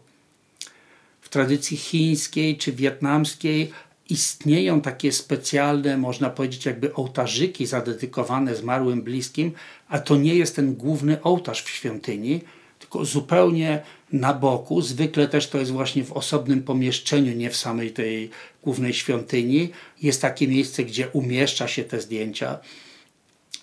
W 1.22 1.30
tradycji 1.30 1.78
chińskiej 1.78 2.58
czy 2.58 2.72
wietnamskiej 2.72 3.72
istnieją 4.10 4.82
takie 4.82 5.12
specjalne, 5.12 5.98
można 5.98 6.30
powiedzieć, 6.30 6.66
jakby 6.66 6.94
ołtarzyki 6.94 7.66
zadedykowane 7.66 8.56
zmarłym 8.56 9.02
bliskim, 9.02 9.52
a 9.88 10.00
to 10.00 10.16
nie 10.16 10.36
jest 10.36 10.56
ten 10.56 10.76
główny 10.76 11.22
ołtarz 11.22 11.64
w 11.64 11.70
świątyni, 11.70 12.42
tylko 12.80 13.06
zupełnie 13.06 13.82
na 14.12 14.34
boku. 14.34 14.82
Zwykle 14.82 15.28
też 15.28 15.48
to 15.48 15.58
jest 15.58 15.72
właśnie 15.72 16.04
w 16.04 16.12
osobnym 16.12 16.64
pomieszczeniu, 16.64 17.36
nie 17.36 17.50
w 17.50 17.56
samej 17.56 17.92
tej 17.92 18.30
głównej 18.64 18.94
świątyni. 18.94 19.70
Jest 20.02 20.22
takie 20.22 20.48
miejsce, 20.48 20.84
gdzie 20.84 21.08
umieszcza 21.10 21.68
się 21.68 21.84
te 21.84 22.02
zdjęcia. 22.02 22.60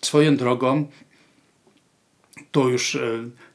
Swoją 0.02 0.36
drogą, 0.36 0.86
to 2.52 2.68
już 2.68 2.94
e, 2.94 3.00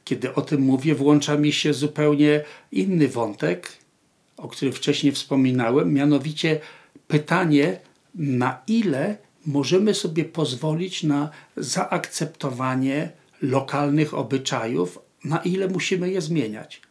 kiedy 0.05 0.35
o 0.35 0.41
tym 0.41 0.61
mówię, 0.61 0.95
włącza 0.95 1.37
mi 1.37 1.51
się 1.51 1.73
zupełnie 1.73 2.43
inny 2.71 3.07
wątek, 3.07 3.71
o 4.37 4.47
którym 4.47 4.73
wcześniej 4.73 5.13
wspominałem, 5.13 5.93
mianowicie 5.93 6.59
pytanie, 7.07 7.79
na 8.15 8.61
ile 8.67 9.17
możemy 9.45 9.93
sobie 9.93 10.25
pozwolić 10.25 11.03
na 11.03 11.29
zaakceptowanie 11.57 13.11
lokalnych 13.41 14.13
obyczajów, 14.13 14.99
na 15.23 15.37
ile 15.37 15.67
musimy 15.67 16.11
je 16.11 16.21
zmieniać. 16.21 16.81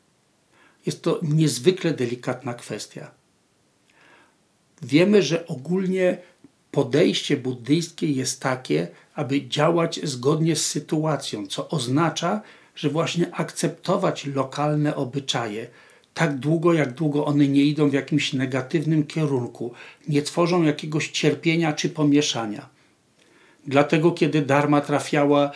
Jest 0.87 1.03
to 1.03 1.21
niezwykle 1.23 1.95
delikatna 1.95 2.55
kwestia. 2.55 3.11
Wiemy, 4.83 5.23
że 5.23 5.47
ogólnie 5.47 6.19
podejście 6.73 7.37
buddyjskie 7.37 8.13
jest 8.13 8.41
takie, 8.41 8.89
aby 9.15 9.49
działać 9.49 10.01
zgodnie 10.03 10.57
z 10.57 10.67
sytuacją, 10.67 11.47
co 11.47 11.69
oznacza, 11.69 12.41
że 12.77 12.91
właśnie 12.91 13.35
akceptować 13.35 14.27
lokalne 14.27 14.97
obyczaje, 14.97 15.67
tak 16.15 16.39
długo, 16.39 16.73
jak 16.73 16.93
długo 16.93 17.25
one 17.25 17.49
nie 17.49 17.65
idą 17.65 17.89
w 17.89 17.93
jakimś 17.93 18.33
negatywnym 18.33 19.07
kierunku, 19.07 19.73
nie 20.09 20.23
tworzą 20.23 20.63
jakiegoś 20.63 21.09
cierpienia 21.09 21.73
czy 21.73 21.89
pomieszania. 21.89 22.69
Dlatego, 23.67 24.13
kiedy 24.13 24.43
Dharma 24.43 24.81
trafiała 24.81 25.51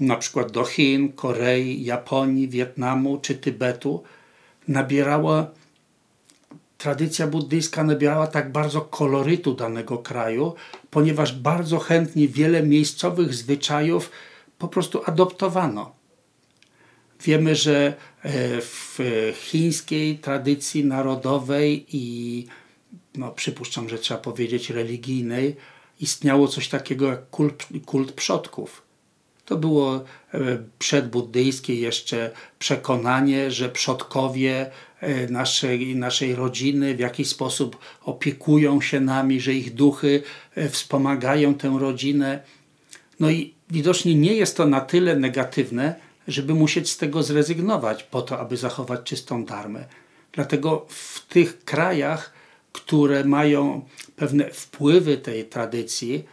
na 0.00 0.16
przykład 0.16 0.50
do 0.52 0.64
Chin, 0.64 1.12
Korei, 1.12 1.84
Japonii, 1.84 2.48
Wietnamu 2.48 3.18
czy 3.18 3.34
Tybetu, 3.34 4.02
nabierała 4.68 5.50
tradycja 6.78 7.26
buddyjska 7.26 7.84
nabierała 7.84 8.26
tak 8.26 8.52
bardzo 8.52 8.80
kolorytu 8.80 9.54
danego 9.54 9.98
kraju, 9.98 10.54
ponieważ 10.90 11.32
bardzo 11.32 11.78
chętnie 11.78 12.28
wiele 12.28 12.62
miejscowych 12.62 13.34
zwyczajów 13.34 14.10
po 14.58 14.68
prostu 14.68 15.00
adoptowano. 15.06 15.92
Wiemy, 17.24 17.56
że 17.56 17.86
e, 18.22 18.60
w 18.60 18.98
chińskiej 19.34 20.18
tradycji 20.18 20.84
narodowej 20.84 21.86
i 21.96 22.46
no, 23.14 23.30
przypuszczam, 23.30 23.88
że 23.88 23.98
trzeba 23.98 24.20
powiedzieć 24.20 24.70
religijnej, 24.70 25.56
istniało 26.00 26.48
coś 26.48 26.68
takiego 26.68 27.06
jak 27.06 27.30
kult, 27.30 27.66
kult 27.86 28.12
przodków. 28.12 28.87
To 29.48 29.56
było 29.56 29.94
e, 29.96 30.38
przedbuddyjskie 30.78 31.74
jeszcze 31.74 32.30
przekonanie, 32.58 33.50
że 33.50 33.68
przodkowie 33.68 34.70
e, 35.00 35.26
naszej, 35.26 35.96
naszej 35.96 36.34
rodziny 36.34 36.94
w 36.94 36.98
jakiś 36.98 37.28
sposób 37.28 37.78
opiekują 38.04 38.80
się 38.80 39.00
nami, 39.00 39.40
że 39.40 39.54
ich 39.54 39.74
duchy 39.74 40.22
wspomagają 40.70 41.54
tę 41.54 41.76
rodzinę. 41.80 42.40
No 43.20 43.30
i 43.30 43.54
widocznie 43.70 44.14
nie 44.14 44.34
jest 44.34 44.56
to 44.56 44.66
na 44.66 44.80
tyle 44.80 45.16
negatywne, 45.16 45.94
żeby 46.28 46.54
musieć 46.54 46.90
z 46.90 46.96
tego 46.96 47.22
zrezygnować 47.22 48.02
po 48.02 48.22
to, 48.22 48.38
aby 48.38 48.56
zachować 48.56 49.00
czystą 49.04 49.44
darmę. 49.44 49.84
Dlatego 50.32 50.86
w 50.88 51.26
tych 51.26 51.64
krajach, 51.64 52.32
które 52.72 53.24
mają 53.24 53.84
pewne 54.16 54.50
wpływy 54.50 55.16
tej 55.18 55.44
tradycji, 55.44 56.24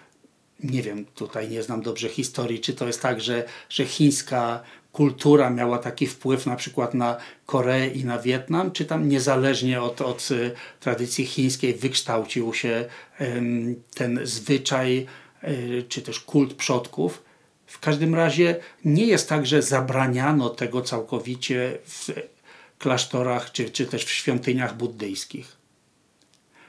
nie 0.63 0.81
wiem, 0.81 1.05
tutaj 1.05 1.49
nie 1.49 1.63
znam 1.63 1.81
dobrze 1.81 2.09
historii, 2.09 2.59
czy 2.59 2.73
to 2.73 2.87
jest 2.87 3.01
tak, 3.01 3.21
że, 3.21 3.43
że 3.69 3.85
chińska 3.85 4.63
kultura 4.91 5.49
miała 5.49 5.77
taki 5.77 6.07
wpływ 6.07 6.45
na 6.45 6.55
przykład 6.55 6.93
na 6.93 7.17
Koreę 7.45 7.87
i 7.87 8.05
na 8.05 8.19
Wietnam, 8.19 8.71
czy 8.71 8.85
tam 8.85 9.09
niezależnie 9.09 9.81
od, 9.81 10.01
od 10.01 10.31
y, 10.31 10.51
tradycji 10.79 11.25
chińskiej 11.25 11.73
wykształcił 11.73 12.53
się 12.53 12.85
ten 13.93 14.19
zwyczaj, 14.23 15.07
y, 15.43 15.83
czy 15.89 16.01
też 16.01 16.19
kult 16.19 16.53
przodków. 16.53 17.23
W 17.65 17.79
każdym 17.79 18.15
razie 18.15 18.55
nie 18.85 19.05
jest 19.05 19.29
tak, 19.29 19.45
że 19.45 19.61
zabraniano 19.61 20.49
tego 20.49 20.81
całkowicie 20.81 21.77
w 21.85 22.09
klasztorach 22.79 23.51
czy, 23.51 23.69
czy 23.69 23.85
też 23.85 24.05
w 24.05 24.09
świątyniach 24.09 24.77
buddyjskich. 24.77 25.57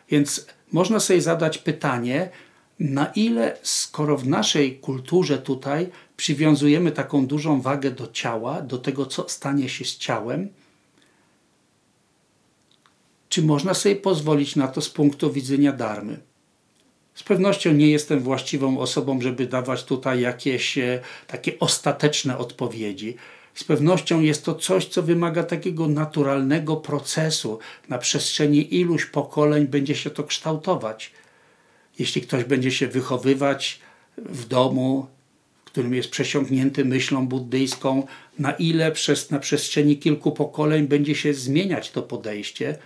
Więc 0.08 0.46
można 0.72 1.00
sobie 1.00 1.22
zadać 1.22 1.58
pytanie, 1.58 2.30
na 2.80 3.06
ile, 3.06 3.58
skoro 3.62 4.16
w 4.16 4.28
naszej 4.28 4.78
kulturze 4.78 5.38
tutaj 5.38 5.88
przywiązujemy 6.16 6.92
taką 6.92 7.26
dużą 7.26 7.60
wagę 7.60 7.90
do 7.90 8.06
ciała, 8.06 8.62
do 8.62 8.78
tego, 8.78 9.06
co 9.06 9.28
stanie 9.28 9.68
się 9.68 9.84
z 9.84 9.96
ciałem, 9.96 10.48
czy 13.28 13.42
można 13.42 13.74
sobie 13.74 13.96
pozwolić 13.96 14.56
na 14.56 14.68
to 14.68 14.80
z 14.80 14.90
punktu 14.90 15.32
widzenia 15.32 15.72
darmy? 15.72 16.20
Z 17.14 17.22
pewnością 17.22 17.72
nie 17.72 17.90
jestem 17.90 18.20
właściwą 18.20 18.78
osobą, 18.78 19.20
żeby 19.20 19.46
dawać 19.46 19.84
tutaj 19.84 20.20
jakieś 20.20 20.78
e, 20.78 21.00
takie 21.26 21.58
ostateczne 21.58 22.38
odpowiedzi. 22.38 23.16
Z 23.54 23.64
pewnością 23.64 24.20
jest 24.20 24.44
to 24.44 24.54
coś, 24.54 24.86
co 24.86 25.02
wymaga 25.02 25.42
takiego 25.42 25.88
naturalnego 25.88 26.76
procesu. 26.76 27.58
Na 27.88 27.98
przestrzeni 27.98 28.74
iluś 28.74 29.06
pokoleń 29.06 29.66
będzie 29.66 29.94
się 29.94 30.10
to 30.10 30.24
kształtować. 30.24 31.12
Jeśli 31.98 32.22
ktoś 32.22 32.44
będzie 32.44 32.70
się 32.70 32.88
wychowywać 32.88 33.80
w 34.18 34.48
domu, 34.48 35.06
w 35.64 35.64
którym 35.64 35.94
jest 35.94 36.10
przesiąknięty 36.10 36.84
myślą 36.84 37.28
buddyjską, 37.28 38.06
na 38.38 38.52
ile 38.52 38.92
przez, 38.92 39.30
na 39.30 39.38
przestrzeni 39.38 39.98
kilku 39.98 40.32
pokoleń 40.32 40.88
będzie 40.88 41.14
się 41.14 41.34
zmieniać 41.34 41.90
to 41.90 42.02
podejście. 42.02 42.78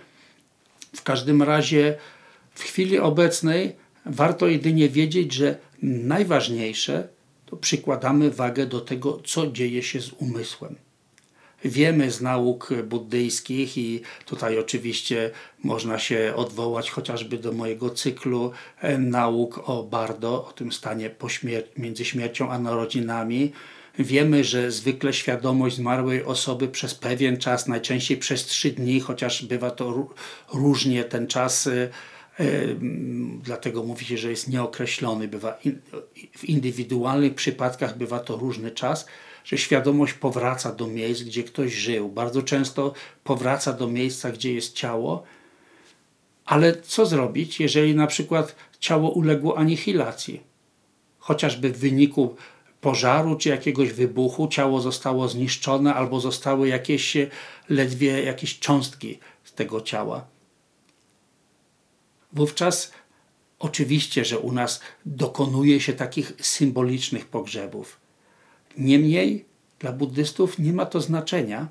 W 0.95 1.03
każdym 1.03 1.43
razie 1.43 1.95
w 2.55 2.63
chwili 2.63 2.99
obecnej 2.99 3.75
Warto 4.05 4.47
jedynie 4.47 4.89
wiedzieć, 4.89 5.33
że 5.33 5.57
najważniejsze 5.81 7.07
to 7.45 7.57
przykładamy 7.57 8.31
wagę 8.31 8.65
do 8.65 8.81
tego, 8.81 9.21
co 9.25 9.47
dzieje 9.47 9.83
się 9.83 10.01
z 10.01 10.11
umysłem. 10.13 10.75
Wiemy 11.65 12.11
z 12.11 12.21
nauk 12.21 12.69
buddyjskich 12.83 13.77
i 13.77 14.01
tutaj 14.25 14.59
oczywiście 14.59 15.31
można 15.63 15.99
się 15.99 16.33
odwołać 16.35 16.91
chociażby 16.91 17.37
do 17.37 17.51
mojego 17.51 17.89
cyklu 17.89 18.51
e, 18.79 18.97
nauk 18.97 19.69
o 19.69 19.83
Bardo, 19.83 20.47
o 20.47 20.51
tym 20.51 20.71
stanie 20.71 21.09
po 21.09 21.29
śmier 21.29 21.63
między 21.77 22.05
śmiercią 22.05 22.51
a 22.51 22.59
narodzinami. 22.59 23.51
Wiemy, 23.99 24.43
że 24.43 24.71
zwykle 24.71 25.13
świadomość 25.13 25.75
zmarłej 25.75 26.23
osoby 26.23 26.67
przez 26.67 26.95
pewien 26.95 27.37
czas, 27.37 27.67
najczęściej 27.67 28.17
przez 28.17 28.45
trzy 28.45 28.71
dni, 28.71 28.99
chociaż 28.99 29.45
bywa 29.45 29.71
to 29.71 30.09
różnie 30.53 31.03
ten 31.03 31.27
czas 31.27 31.67
e, 31.67 31.89
Dlatego 33.43 33.83
mówi 33.83 34.05
się, 34.05 34.17
że 34.17 34.29
jest 34.29 34.49
nieokreślony. 34.49 35.27
Bywa 35.27 35.59
w 36.37 36.45
indywidualnych 36.45 37.35
przypadkach 37.35 37.97
bywa 37.97 38.19
to 38.19 38.35
różny 38.35 38.71
czas, 38.71 39.07
że 39.43 39.57
świadomość 39.57 40.13
powraca 40.13 40.75
do 40.75 40.87
miejsc, 40.87 41.21
gdzie 41.21 41.43
ktoś 41.43 41.73
żył. 41.73 42.09
Bardzo 42.09 42.43
często 42.43 42.93
powraca 43.23 43.73
do 43.73 43.87
miejsca, 43.87 44.31
gdzie 44.31 44.53
jest 44.53 44.73
ciało. 44.73 45.23
Ale 46.45 46.81
co 46.81 47.05
zrobić, 47.05 47.59
jeżeli 47.59 47.95
na 47.95 48.07
przykład 48.07 48.55
ciało 48.79 49.09
uległo 49.09 49.57
anihilacji? 49.57 50.41
Chociażby 51.19 51.69
w 51.69 51.77
wyniku 51.77 52.35
pożaru 52.81 53.35
czy 53.35 53.49
jakiegoś 53.49 53.91
wybuchu 53.91 54.47
ciało 54.47 54.81
zostało 54.81 55.27
zniszczone 55.27 55.93
albo 55.95 56.19
zostały 56.19 56.67
jakieś 56.67 57.17
ledwie 57.69 58.23
jakieś 58.23 58.59
cząstki 58.59 59.19
z 59.43 59.53
tego 59.53 59.81
ciała 59.81 60.25
wówczas 62.33 62.91
oczywiście, 63.59 64.25
że 64.25 64.39
u 64.39 64.51
nas 64.51 64.81
dokonuje 65.05 65.79
się 65.79 65.93
takich 65.93 66.33
symbolicznych 66.41 67.27
pogrzebów. 67.27 68.00
Niemniej 68.77 69.45
dla 69.79 69.91
buddystów 69.91 70.59
nie 70.59 70.73
ma 70.73 70.85
to 70.85 71.01
znaczenia, 71.01 71.67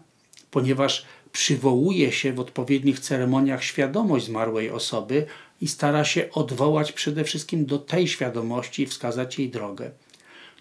ponieważ 0.50 1.06
przywołuje 1.32 2.12
się 2.12 2.32
w 2.32 2.40
odpowiednich 2.40 3.00
ceremoniach 3.00 3.64
świadomość 3.64 4.26
zmarłej 4.26 4.70
osoby 4.70 5.26
i 5.60 5.68
stara 5.68 6.04
się 6.04 6.30
odwołać 6.32 6.92
przede 6.92 7.24
wszystkim 7.24 7.66
do 7.66 7.78
tej 7.78 8.08
świadomości 8.08 8.82
i 8.82 8.86
wskazać 8.86 9.38
jej 9.38 9.48
drogę. 9.50 9.90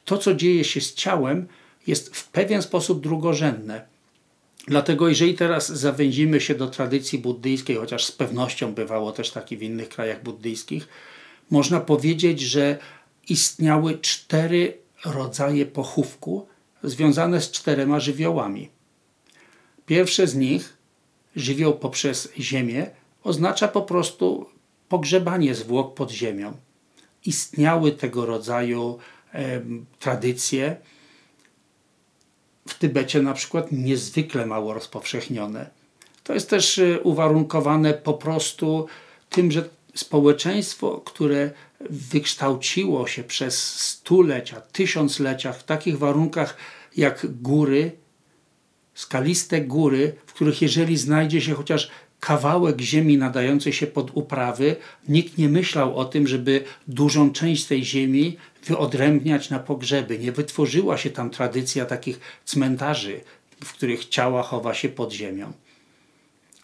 To, 0.05 0.17
co 0.17 0.33
dzieje 0.33 0.63
się 0.63 0.81
z 0.81 0.93
ciałem, 0.93 1.47
jest 1.87 2.15
w 2.15 2.27
pewien 2.27 2.61
sposób 2.61 3.01
drugorzędne 3.01 3.85
Dlatego 4.69 5.09
jeżeli 5.09 5.33
teraz 5.33 5.71
zawęzimy 5.71 6.41
się 6.41 6.55
do 6.55 6.67
tradycji 6.67 7.19
buddyjskiej, 7.19 7.75
chociaż 7.75 8.05
z 8.05 8.11
pewnością 8.11 8.73
bywało 8.73 9.11
też 9.11 9.31
tak 9.31 9.47
w 9.49 9.63
innych 9.63 9.89
krajach 9.89 10.23
buddyjskich, 10.23 10.87
można 11.49 11.79
powiedzieć, 11.79 12.41
że 12.41 12.77
istniały 13.29 13.97
cztery 13.97 14.77
rodzaje 15.05 15.65
pochówku 15.65 16.47
związane 16.83 17.41
z 17.41 17.51
czterema 17.51 17.99
żywiołami. 17.99 18.69
Pierwsze 19.85 20.27
z 20.27 20.35
nich, 20.35 20.77
żywioł 21.35 21.73
poprzez 21.73 22.29
ziemię, 22.39 22.89
oznacza 23.23 23.67
po 23.67 23.81
prostu 23.81 24.45
pogrzebanie 24.89 25.55
zwłok 25.55 25.93
pod 25.93 26.11
ziemią. 26.11 26.53
Istniały 27.25 27.91
tego 27.91 28.25
rodzaju 28.25 28.97
e, 29.33 29.61
tradycje, 29.99 30.77
w 32.67 32.73
Tybecie 32.73 33.21
na 33.21 33.33
przykład 33.33 33.71
niezwykle 33.71 34.45
mało 34.45 34.73
rozpowszechnione. 34.73 35.69
To 36.23 36.33
jest 36.33 36.49
też 36.49 36.77
y, 36.77 36.99
uwarunkowane 37.03 37.93
po 37.93 38.13
prostu 38.13 38.87
tym, 39.29 39.51
że 39.51 39.69
społeczeństwo, 39.99 41.01
które 41.05 41.51
wykształciło 41.89 43.07
się 43.07 43.23
przez 43.23 43.75
stulecia, 43.75 44.61
tysiąclecia 44.61 45.53
w 45.53 45.63
takich 45.63 45.97
warunkach 45.97 46.57
jak 46.97 47.41
góry, 47.41 47.91
skaliste 48.93 49.61
góry, 49.61 50.15
w 50.25 50.33
których 50.33 50.61
jeżeli 50.61 50.97
znajdzie 50.97 51.41
się 51.41 51.53
chociaż 51.53 51.91
kawałek 52.19 52.81
ziemi 52.81 53.17
nadający 53.17 53.73
się 53.73 53.87
pod 53.87 54.11
uprawy, 54.13 54.75
nikt 55.07 55.37
nie 55.37 55.49
myślał 55.49 55.97
o 55.97 56.05
tym, 56.05 56.27
żeby 56.27 56.63
dużą 56.87 57.31
część 57.31 57.65
tej 57.65 57.85
ziemi 57.85 58.37
wyodrębniać 58.65 59.49
na 59.49 59.59
pogrzeby. 59.59 60.19
Nie 60.19 60.31
wytworzyła 60.31 60.97
się 60.97 61.09
tam 61.09 61.29
tradycja 61.29 61.85
takich 61.85 62.19
cmentarzy, 62.45 63.21
w 63.63 63.73
których 63.73 64.05
ciała 64.05 64.43
chowa 64.43 64.73
się 64.73 64.89
pod 64.89 65.13
ziemią. 65.13 65.53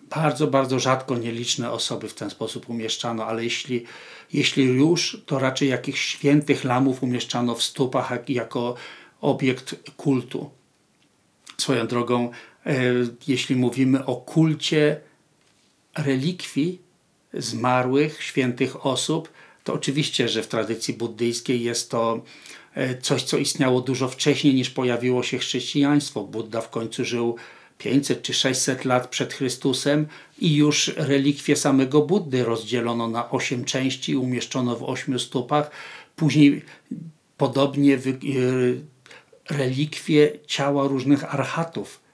Bardzo, 0.09 0.47
bardzo 0.47 0.79
rzadko 0.79 1.17
nieliczne 1.17 1.71
osoby 1.71 2.09
w 2.09 2.13
ten 2.13 2.29
sposób 2.29 2.69
umieszczano, 2.69 3.25
ale 3.25 3.43
jeśli, 3.43 3.85
jeśli 4.33 4.63
już, 4.63 5.21
to 5.25 5.39
raczej 5.39 5.69
jakichś 5.69 6.05
świętych 6.05 6.63
lamów 6.63 7.03
umieszczano 7.03 7.55
w 7.55 7.63
stópach 7.63 8.29
jako 8.29 8.75
obiekt 9.21 9.75
kultu. 9.97 10.49
Swoją 11.57 11.87
drogą, 11.87 12.31
e, 12.65 12.73
jeśli 13.27 13.55
mówimy 13.55 14.05
o 14.05 14.15
kulcie 14.15 14.99
relikwii 15.97 16.79
zmarłych, 17.33 18.23
świętych 18.23 18.85
osób, 18.85 19.29
to 19.63 19.73
oczywiście, 19.73 20.29
że 20.29 20.43
w 20.43 20.47
tradycji 20.47 20.93
buddyjskiej 20.93 21.63
jest 21.63 21.91
to 21.91 22.23
e, 22.73 22.97
coś, 22.97 23.23
co 23.23 23.37
istniało 23.37 23.81
dużo 23.81 24.07
wcześniej 24.07 24.53
niż 24.53 24.69
pojawiło 24.69 25.23
się 25.23 25.37
chrześcijaństwo. 25.37 26.23
Buddha 26.23 26.61
w 26.61 26.69
końcu 26.69 27.05
żył 27.05 27.35
500 27.77 28.21
czy 28.21 28.33
600 28.33 28.85
lat 28.85 29.07
przed 29.07 29.33
Chrystusem 29.33 30.07
i 30.39 30.55
już 30.55 30.87
relikwie 30.95 31.55
samego 31.55 32.01
Buddy 32.01 32.43
rozdzielono 32.43 33.07
na 33.07 33.29
osiem 33.31 33.65
części 33.65 34.11
i 34.11 34.17
umieszczono 34.17 34.75
w 34.75 34.83
ośmiu 34.83 35.19
stópach. 35.19 35.71
Później 36.15 36.61
podobnie 37.37 37.95
e, 37.95 37.99
relikwie 39.49 40.31
ciała 40.47 40.87
różnych 40.87 41.33
archatów 41.33 42.05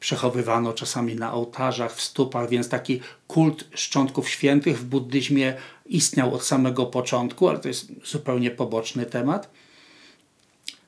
przechowywano 0.00 0.72
czasami 0.72 1.14
na 1.14 1.32
ołtarzach, 1.32 1.94
w 1.94 2.00
stópach, 2.00 2.48
więc 2.48 2.68
taki 2.68 3.00
kult 3.26 3.64
szczątków 3.74 4.28
świętych 4.28 4.78
w 4.78 4.84
buddyzmie 4.84 5.54
istniał 5.86 6.34
od 6.34 6.44
samego 6.44 6.86
początku, 6.86 7.48
ale 7.48 7.58
to 7.58 7.68
jest 7.68 7.92
zupełnie 8.04 8.50
poboczny 8.50 9.06
temat. 9.06 9.50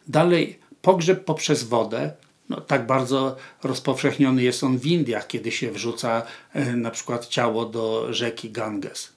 Dalej, 0.08 0.58
pogrzeb 0.82 1.24
poprzez 1.24 1.64
wodę. 1.64 2.12
No, 2.50 2.60
tak 2.60 2.86
bardzo 2.86 3.36
rozpowszechniony 3.62 4.42
jest 4.42 4.64
on 4.64 4.78
w 4.78 4.86
Indiach, 4.86 5.26
kiedy 5.26 5.52
się 5.52 5.72
wrzuca 5.72 6.22
e, 6.52 6.76
na 6.76 6.90
przykład 6.90 7.26
ciało 7.26 7.66
do 7.66 8.12
rzeki 8.12 8.50
Ganges. 8.50 9.12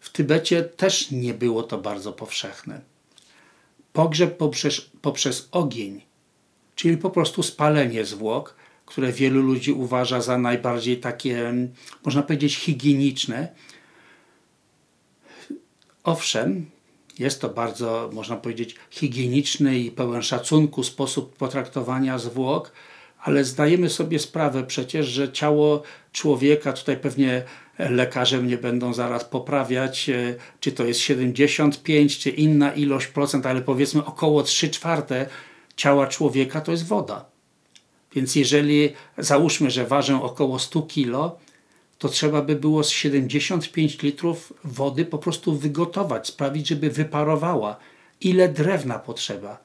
W 0.00 0.10
Tybecie 0.10 0.62
też 0.62 1.10
nie 1.10 1.34
było 1.34 1.62
to 1.62 1.78
bardzo 1.78 2.12
powszechne. 2.12 2.80
Pogrzeb 3.92 4.36
poprzez, 4.36 4.80
poprzez 5.02 5.48
ogień, 5.52 6.02
czyli 6.74 6.96
po 6.96 7.10
prostu 7.10 7.42
spalenie 7.42 8.04
zwłok, 8.04 8.54
które 8.86 9.12
wielu 9.12 9.42
ludzi 9.42 9.72
uważa 9.72 10.20
za 10.20 10.38
najbardziej 10.38 11.00
takie, 11.00 11.54
można 12.04 12.22
powiedzieć, 12.22 12.56
higieniczne. 12.56 13.48
Owszem, 16.04 16.70
jest 17.18 17.40
to 17.40 17.48
bardzo, 17.48 18.10
można 18.12 18.36
powiedzieć, 18.36 18.74
higieniczny 18.90 19.78
i 19.78 19.90
pełen 19.90 20.22
szacunku 20.22 20.82
sposób 20.82 21.36
potraktowania 21.36 22.18
zwłok, 22.18 22.72
ale 23.22 23.44
zdajemy 23.44 23.88
sobie 23.88 24.18
sprawę 24.18 24.64
przecież, 24.64 25.06
że 25.06 25.32
ciało 25.32 25.82
człowieka, 26.12 26.72
tutaj 26.72 26.96
pewnie 26.96 27.42
lekarze 27.78 28.38
mnie 28.38 28.58
będą 28.58 28.94
zaraz 28.94 29.24
poprawiać, 29.24 30.08
e, 30.08 30.34
czy 30.60 30.72
to 30.72 30.84
jest 30.84 31.00
75, 31.00 32.18
czy 32.18 32.30
inna 32.30 32.72
ilość 32.72 33.06
procent, 33.06 33.46
ale 33.46 33.62
powiedzmy 33.62 34.04
około 34.04 34.42
3 34.42 34.70
czwarte 34.70 35.26
ciała 35.76 36.06
człowieka 36.06 36.60
to 36.60 36.70
jest 36.72 36.86
woda. 36.86 37.24
Więc 38.14 38.34
jeżeli 38.34 38.92
załóżmy, 39.18 39.70
że 39.70 39.86
ważę 39.86 40.22
około 40.22 40.58
100 40.58 40.82
kg, 40.82 41.38
to 42.02 42.08
trzeba 42.08 42.42
by 42.42 42.56
było 42.56 42.84
z 42.84 42.90
75 42.90 44.02
litrów 44.02 44.52
wody 44.64 45.04
po 45.04 45.18
prostu 45.18 45.56
wygotować, 45.56 46.28
sprawić, 46.28 46.68
żeby 46.68 46.90
wyparowała. 46.90 47.76
Ile 48.20 48.48
drewna 48.48 48.98
potrzeba? 48.98 49.58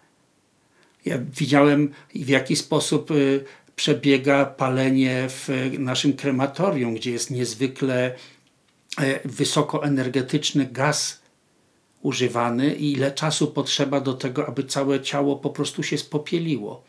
Ja 1.06 1.18
widziałem, 1.40 1.92
w 2.16 2.30
jaki 2.30 2.56
sposób 2.56 3.12
y, 3.12 3.44
przebiega 3.76 4.46
palenie 4.46 5.26
w 5.30 5.50
naszym 5.80 6.14
krematorium, 6.14 6.96
gdzie 6.96 7.12
jest 7.12 7.32
niezwykle 7.32 8.16
e, 9.00 9.20
wysokoenergetyczny 9.26 10.66
gaz 10.72 11.22
używany 12.02 12.76
i 12.76 12.92
ile 12.92 13.12
czasu 13.12 13.48
potrzeba 13.48 14.02
do 14.02 14.14
tego, 14.14 14.48
aby 14.48 14.64
całe 14.64 15.02
ciało 15.02 15.36
po 15.36 15.50
prostu 15.50 15.84
się 15.84 15.98
spopieliło. 15.98 16.84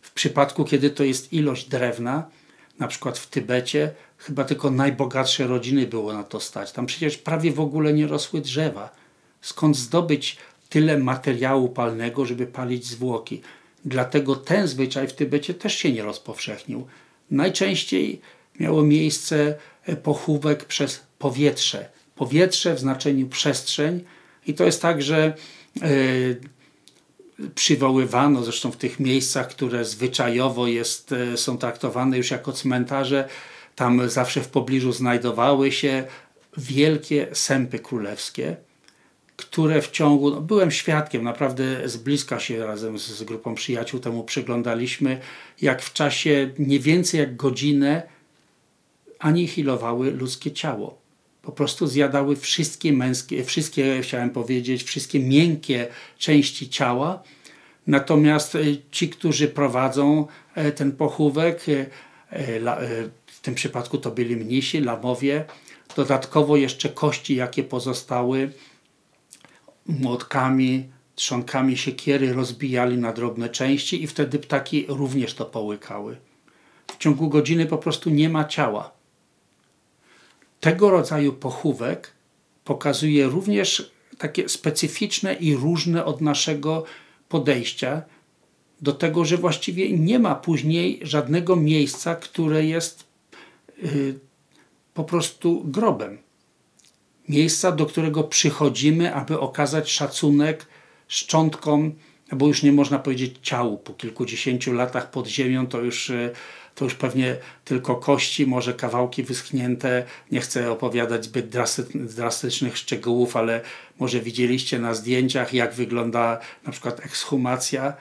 W 0.00 0.12
przypadku, 0.12 0.64
kiedy 0.64 0.90
to 0.90 1.04
jest 1.04 1.32
ilość 1.32 1.68
drewna, 1.68 2.30
na 2.78 2.88
przykład 2.88 3.18
w 3.18 3.26
Tybecie, 3.26 3.94
chyba 4.20 4.44
tylko 4.44 4.70
najbogatsze 4.70 5.46
rodziny 5.46 5.86
było 5.86 6.12
na 6.12 6.24
to 6.24 6.40
stać. 6.40 6.72
Tam 6.72 6.86
przecież 6.86 7.18
prawie 7.18 7.52
w 7.52 7.60
ogóle 7.60 7.92
nie 7.92 8.06
rosły 8.06 8.40
drzewa. 8.40 8.90
Skąd 9.40 9.76
zdobyć 9.76 10.36
tyle 10.68 10.98
materiału 10.98 11.68
palnego, 11.68 12.26
żeby 12.26 12.46
palić 12.46 12.86
zwłoki? 12.86 13.40
Dlatego 13.84 14.36
ten 14.36 14.68
zwyczaj 14.68 15.08
w 15.08 15.12
Tybecie 15.12 15.54
też 15.54 15.74
się 15.74 15.92
nie 15.92 16.02
rozpowszechnił. 16.02 16.86
Najczęściej 17.30 18.20
miało 18.60 18.82
miejsce 18.82 19.54
pochówek 20.02 20.64
przez 20.64 21.00
powietrze. 21.18 21.88
Powietrze 22.16 22.74
w 22.74 22.80
znaczeniu 22.80 23.28
przestrzeń 23.28 24.04
i 24.46 24.54
to 24.54 24.64
jest 24.64 24.82
tak, 24.82 25.02
że 25.02 25.34
yy, 25.82 26.40
przywoływano, 27.54 28.44
zresztą 28.44 28.70
w 28.70 28.76
tych 28.76 29.00
miejscach, 29.00 29.48
które 29.48 29.84
zwyczajowo 29.84 30.66
jest, 30.66 31.12
e, 31.12 31.36
są 31.36 31.58
traktowane 31.58 32.16
już 32.16 32.30
jako 32.30 32.52
cmentarze, 32.52 33.28
tam 33.80 34.08
zawsze 34.10 34.40
w 34.40 34.48
pobliżu 34.48 34.92
znajdowały 34.92 35.72
się 35.72 36.04
wielkie 36.56 37.26
sępy 37.32 37.78
królewskie, 37.78 38.56
które 39.36 39.82
w 39.82 39.90
ciągu, 39.90 40.30
no 40.30 40.40
byłem 40.40 40.70
świadkiem, 40.70 41.24
naprawdę 41.24 41.88
z 41.88 41.96
bliska 41.96 42.40
się 42.40 42.66
razem 42.66 42.98
z, 42.98 43.06
z 43.06 43.22
grupą 43.22 43.54
przyjaciół 43.54 44.00
temu 44.00 44.24
przyglądaliśmy, 44.24 45.20
jak 45.60 45.82
w 45.82 45.92
czasie 45.92 46.50
nie 46.58 46.80
więcej 46.80 47.20
jak 47.20 47.36
godzinę 47.36 48.02
anihilowały 49.18 50.10
ludzkie 50.10 50.52
ciało. 50.52 50.98
Po 51.42 51.52
prostu 51.52 51.86
zjadały 51.86 52.36
wszystkie 52.36 52.92
męskie, 52.92 53.44
wszystkie, 53.44 54.02
chciałem 54.02 54.30
powiedzieć, 54.30 54.82
wszystkie 54.82 55.20
miękkie 55.20 55.88
części 56.18 56.68
ciała. 56.68 57.22
Natomiast 57.86 58.54
e, 58.54 58.60
ci, 58.90 59.08
którzy 59.08 59.48
prowadzą 59.48 60.26
e, 60.54 60.72
ten 60.72 60.92
pochówek, 60.92 61.66
e, 61.68 61.86
w 63.40 63.42
tym 63.42 63.54
przypadku 63.54 63.98
to 63.98 64.10
byli 64.10 64.36
mnisi, 64.36 64.80
lamowie, 64.80 65.44
dodatkowo 65.96 66.56
jeszcze 66.56 66.88
kości, 66.88 67.36
jakie 67.36 67.64
pozostały, 67.64 68.52
młotkami, 69.86 70.90
trzonkami 71.14 71.76
siekiery 71.76 72.32
rozbijali 72.32 72.98
na 72.98 73.12
drobne 73.12 73.48
części 73.48 74.02
i 74.02 74.06
wtedy 74.06 74.38
ptaki 74.38 74.84
również 74.88 75.34
to 75.34 75.44
połykały. 75.44 76.16
W 76.86 76.98
ciągu 76.98 77.28
godziny 77.28 77.66
po 77.66 77.78
prostu 77.78 78.10
nie 78.10 78.28
ma 78.28 78.44
ciała. 78.44 78.92
Tego 80.60 80.90
rodzaju 80.90 81.32
pochówek 81.32 82.12
pokazuje 82.64 83.26
również 83.26 83.92
takie 84.18 84.48
specyficzne 84.48 85.34
i 85.34 85.54
różne 85.54 86.04
od 86.04 86.20
naszego 86.20 86.84
podejścia 87.28 88.02
do 88.80 88.92
tego, 88.92 89.24
że 89.24 89.36
właściwie 89.36 89.98
nie 89.98 90.18
ma 90.18 90.34
później 90.34 91.00
żadnego 91.02 91.56
miejsca, 91.56 92.14
które 92.14 92.64
jest 92.64 93.09
po 94.94 95.04
prostu 95.04 95.62
grobem 95.64 96.18
miejsca, 97.28 97.72
do 97.72 97.86
którego 97.86 98.24
przychodzimy, 98.24 99.14
aby 99.14 99.40
okazać 99.40 99.90
szacunek 99.90 100.66
szczątkom, 101.08 101.92
bo 102.32 102.46
już 102.46 102.62
nie 102.62 102.72
można 102.72 102.98
powiedzieć 102.98 103.34
ciału. 103.42 103.78
Po 103.78 103.92
kilkudziesięciu 103.92 104.72
latach 104.72 105.10
pod 105.10 105.26
ziemią 105.26 105.66
to 105.66 105.80
już, 105.80 106.10
e, 106.10 106.30
to 106.74 106.84
już 106.84 106.94
pewnie 106.94 107.36
tylko 107.64 107.96
kości, 107.96 108.46
może 108.46 108.74
kawałki 108.74 109.22
wyschnięte. 109.22 110.04
Nie 110.30 110.40
chcę 110.40 110.70
opowiadać 110.70 111.24
zbyt 111.24 111.56
drastycznych 111.94 112.78
szczegółów, 112.78 113.36
ale 113.36 113.60
może 113.98 114.20
widzieliście 114.20 114.78
na 114.78 114.94
zdjęciach, 114.94 115.54
jak 115.54 115.74
wygląda 115.74 116.40
na 116.66 116.72
przykład 116.72 117.00
ekshumacja, 117.00 117.92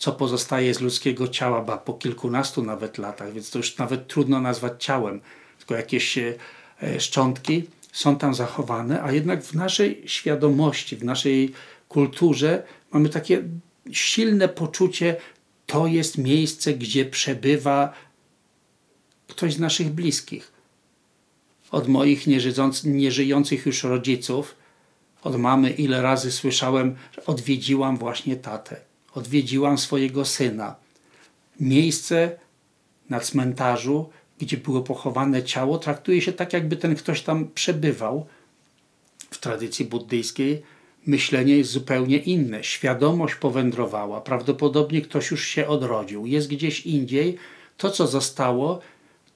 co 0.00 0.12
pozostaje 0.12 0.74
z 0.74 0.80
ludzkiego 0.80 1.28
ciała, 1.28 1.62
ba 1.62 1.76
po 1.76 1.94
kilkunastu 1.94 2.62
nawet 2.62 2.98
latach, 2.98 3.32
więc 3.32 3.50
to 3.50 3.58
już 3.58 3.78
nawet 3.78 4.08
trudno 4.08 4.40
nazwać 4.40 4.84
ciałem, 4.84 5.20
tylko 5.58 5.74
jakieś 5.74 6.18
e, 6.18 6.34
szczątki 6.98 7.64
są 7.92 8.16
tam 8.16 8.34
zachowane, 8.34 9.02
a 9.02 9.12
jednak 9.12 9.42
w 9.44 9.54
naszej 9.54 10.02
świadomości, 10.06 10.96
w 10.96 11.04
naszej 11.04 11.52
kulturze 11.88 12.62
mamy 12.92 13.08
takie 13.08 13.42
silne 13.92 14.48
poczucie, 14.48 15.16
to 15.66 15.86
jest 15.86 16.18
miejsce, 16.18 16.74
gdzie 16.74 17.04
przebywa 17.04 17.92
ktoś 19.28 19.54
z 19.54 19.58
naszych 19.58 19.90
bliskich. 19.90 20.52
Od 21.70 21.88
moich 21.88 22.26
nieżyjących 22.84 23.66
już 23.66 23.82
rodziców, 23.82 24.54
od 25.22 25.36
mamy, 25.36 25.70
ile 25.70 26.02
razy 26.02 26.32
słyszałem, 26.32 26.96
że 27.12 27.26
odwiedziłam 27.26 27.96
właśnie 27.96 28.36
tatę, 28.36 28.89
odwiedziłam 29.14 29.78
swojego 29.78 30.24
syna. 30.24 30.76
Miejsce 31.60 32.38
na 33.10 33.20
cmentarzu, 33.20 34.10
gdzie 34.38 34.56
było 34.56 34.80
pochowane 34.80 35.42
ciało, 35.42 35.78
traktuje 35.78 36.22
się 36.22 36.32
tak, 36.32 36.52
jakby 36.52 36.76
ten 36.76 36.94
ktoś 36.94 37.22
tam 37.22 37.48
przebywał. 37.54 38.26
W 39.30 39.38
tradycji 39.38 39.84
buddyjskiej 39.84 40.62
myślenie 41.06 41.56
jest 41.56 41.70
zupełnie 41.70 42.16
inne. 42.16 42.64
Świadomość 42.64 43.34
powędrowała, 43.34 44.20
prawdopodobnie 44.20 45.02
ktoś 45.02 45.30
już 45.30 45.46
się 45.46 45.66
odrodził, 45.66 46.26
jest 46.26 46.48
gdzieś 46.48 46.86
indziej. 46.86 47.36
To, 47.76 47.90
co 47.90 48.06
zostało, 48.06 48.80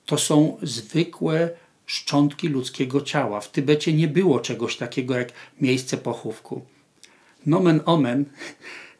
to 0.06 0.18
są 0.18 0.56
zwykłe 0.62 1.50
szczątki 1.86 2.48
ludzkiego 2.48 3.00
ciała. 3.00 3.40
W 3.40 3.50
Tybecie 3.50 3.92
nie 3.92 4.08
było 4.08 4.40
czegoś 4.40 4.76
takiego 4.76 5.16
jak 5.16 5.32
miejsce 5.60 5.96
pochówku. 5.96 6.62
Nomen 7.46 7.80
omen, 7.84 8.24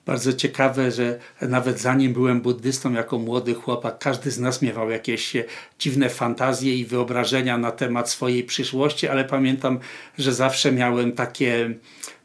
bardzo 0.07 0.33
ciekawe, 0.33 0.91
że 0.91 1.19
nawet 1.41 1.81
zanim 1.81 2.13
byłem 2.13 2.41
buddystą 2.41 2.93
jako 2.93 3.19
młody 3.19 3.55
chłopak, 3.55 3.99
każdy 3.99 4.31
z 4.31 4.39
nas 4.39 4.63
miewał 4.63 4.91
jakieś 4.91 5.33
dziwne 5.79 6.11
fantazje 6.11 6.79
i 6.79 6.85
wyobrażenia 6.85 7.59
na 7.59 7.71
temat 7.71 8.11
swojej 8.11 8.45
przyszłości, 8.45 9.09
ale 9.09 9.25
pamiętam, 9.25 9.79
że 10.19 10.35
zawsze 10.35 10.73
miałem 10.73 11.13
takie 11.13 11.75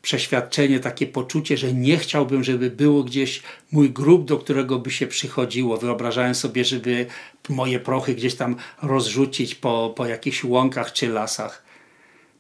przeświadczenie, 0.02 0.80
takie 0.80 1.08
poczucie, 1.08 1.58
że 1.58 1.74
nie 1.74 1.98
chciałbym, 1.98 2.44
żeby 2.44 2.70
było 2.70 3.04
gdzieś 3.04 3.42
mój 3.72 3.90
grób, 3.90 4.26
do 4.26 4.38
którego 4.38 4.80
by 4.80 4.92
się 4.92 5.08
przychodziło. 5.08 5.78
Wyobrażałem 5.78 6.36
sobie, 6.36 6.66
żeby 6.66 7.06
moje 7.50 7.80
prochy 7.80 8.16
gdzieś 8.16 8.36
tam 8.36 8.56
rozrzucić 8.82 9.56
po, 9.56 9.94
po 9.96 10.06
jakichś 10.06 10.44
łąkach 10.44 10.94
czy 10.94 11.08
lasach. 11.08 11.64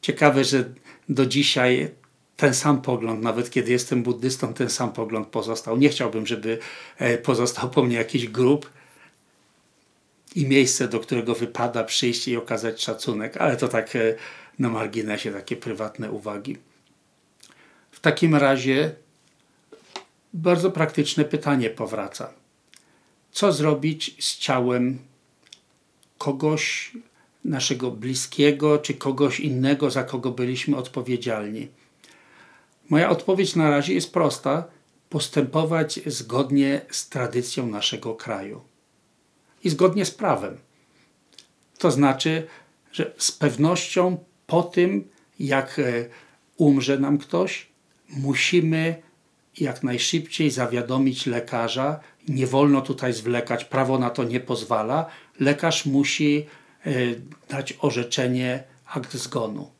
Ciekawe, 0.01 0.43
że 0.43 0.63
do 1.09 1.25
dzisiaj 1.25 1.89
ten 2.39 2.53
sam 2.53 2.81
pogląd, 2.81 3.21
nawet 3.21 3.49
kiedy 3.49 3.71
jestem 3.71 4.03
buddystą, 4.03 4.53
ten 4.53 4.69
sam 4.69 4.91
pogląd 4.91 5.27
pozostał. 5.27 5.77
Nie 5.77 5.89
chciałbym, 5.89 6.27
żeby 6.27 6.59
e, 6.97 7.17
pozostał 7.17 7.69
po 7.69 7.83
mnie 7.83 7.95
jakiś 7.95 8.27
grób 8.27 8.69
i 10.35 10.45
miejsce, 10.45 10.87
do 10.87 10.99
którego 10.99 11.35
wypada 11.35 11.83
przyjść 11.83 12.27
i 12.27 12.37
okazać 12.37 12.81
szacunek, 12.81 13.37
ale 13.37 13.57
to 13.57 13.67
tak 13.67 13.95
e, 13.95 14.15
na 14.59 14.69
marginesie, 14.69 15.31
takie 15.31 15.55
prywatne 15.55 16.11
uwagi. 16.11 16.57
W 17.91 17.99
takim 17.99 18.35
razie 18.35 18.95
bardzo 20.33 20.71
praktyczne 20.71 21.25
pytanie 21.25 21.69
powraca. 21.69 22.33
Co 23.31 23.51
zrobić 23.51 24.15
z 24.19 24.37
ciałem 24.37 24.99
kogoś 26.17 26.91
naszego 27.45 27.91
bliskiego, 27.91 28.77
czy 28.77 28.93
kogoś 28.93 29.39
innego, 29.39 29.91
za 29.91 30.03
kogo 30.03 30.31
byliśmy 30.31 30.77
odpowiedzialni? 30.77 31.78
Moja 32.89 33.09
odpowiedź 33.09 33.55
na 33.55 33.69
razie 33.69 33.93
jest 33.93 34.13
prosta: 34.13 34.63
postępować 35.09 35.99
zgodnie 36.05 36.81
z 36.91 37.09
tradycją 37.09 37.67
naszego 37.67 38.15
kraju 38.15 38.61
i 39.63 39.69
zgodnie 39.69 40.05
z 40.05 40.11
prawem. 40.11 40.57
To 41.77 41.91
znaczy, 41.91 42.47
że 42.91 43.13
z 43.17 43.31
pewnością 43.31 44.17
po 44.47 44.63
tym, 44.63 45.09
jak 45.39 45.79
e, 45.79 46.05
umrze 46.57 46.99
nam 46.99 47.17
ktoś, 47.17 47.67
musimy 48.09 49.01
jak 49.59 49.83
najszybciej 49.83 50.51
zawiadomić 50.51 51.25
lekarza. 51.25 51.99
Nie 52.27 52.47
wolno 52.47 52.81
tutaj 52.81 53.13
zwlekać, 53.13 53.65
prawo 53.65 53.99
na 53.99 54.09
to 54.09 54.23
nie 54.23 54.39
pozwala. 54.39 55.05
Lekarz 55.39 55.85
musi 55.85 56.45
e, 56.85 56.91
dać 57.49 57.73
orzeczenie 57.81 58.63
akt 58.85 59.13
zgonu. 59.13 59.71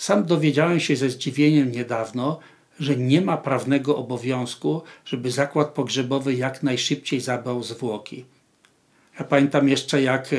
Sam 0.00 0.24
dowiedziałem 0.24 0.80
się 0.80 0.96
ze 0.96 1.10
zdziwieniem 1.10 1.72
niedawno, 1.72 2.38
że 2.80 2.96
nie 2.96 3.20
ma 3.20 3.36
prawnego 3.36 3.96
obowiązku, 3.96 4.82
żeby 5.04 5.30
zakład 5.30 5.68
pogrzebowy 5.68 6.34
jak 6.34 6.62
najszybciej 6.62 7.20
zabrał 7.20 7.62
zwłoki. 7.62 8.24
Ja 9.18 9.24
pamiętam 9.24 9.68
jeszcze, 9.68 10.02
jak 10.02 10.30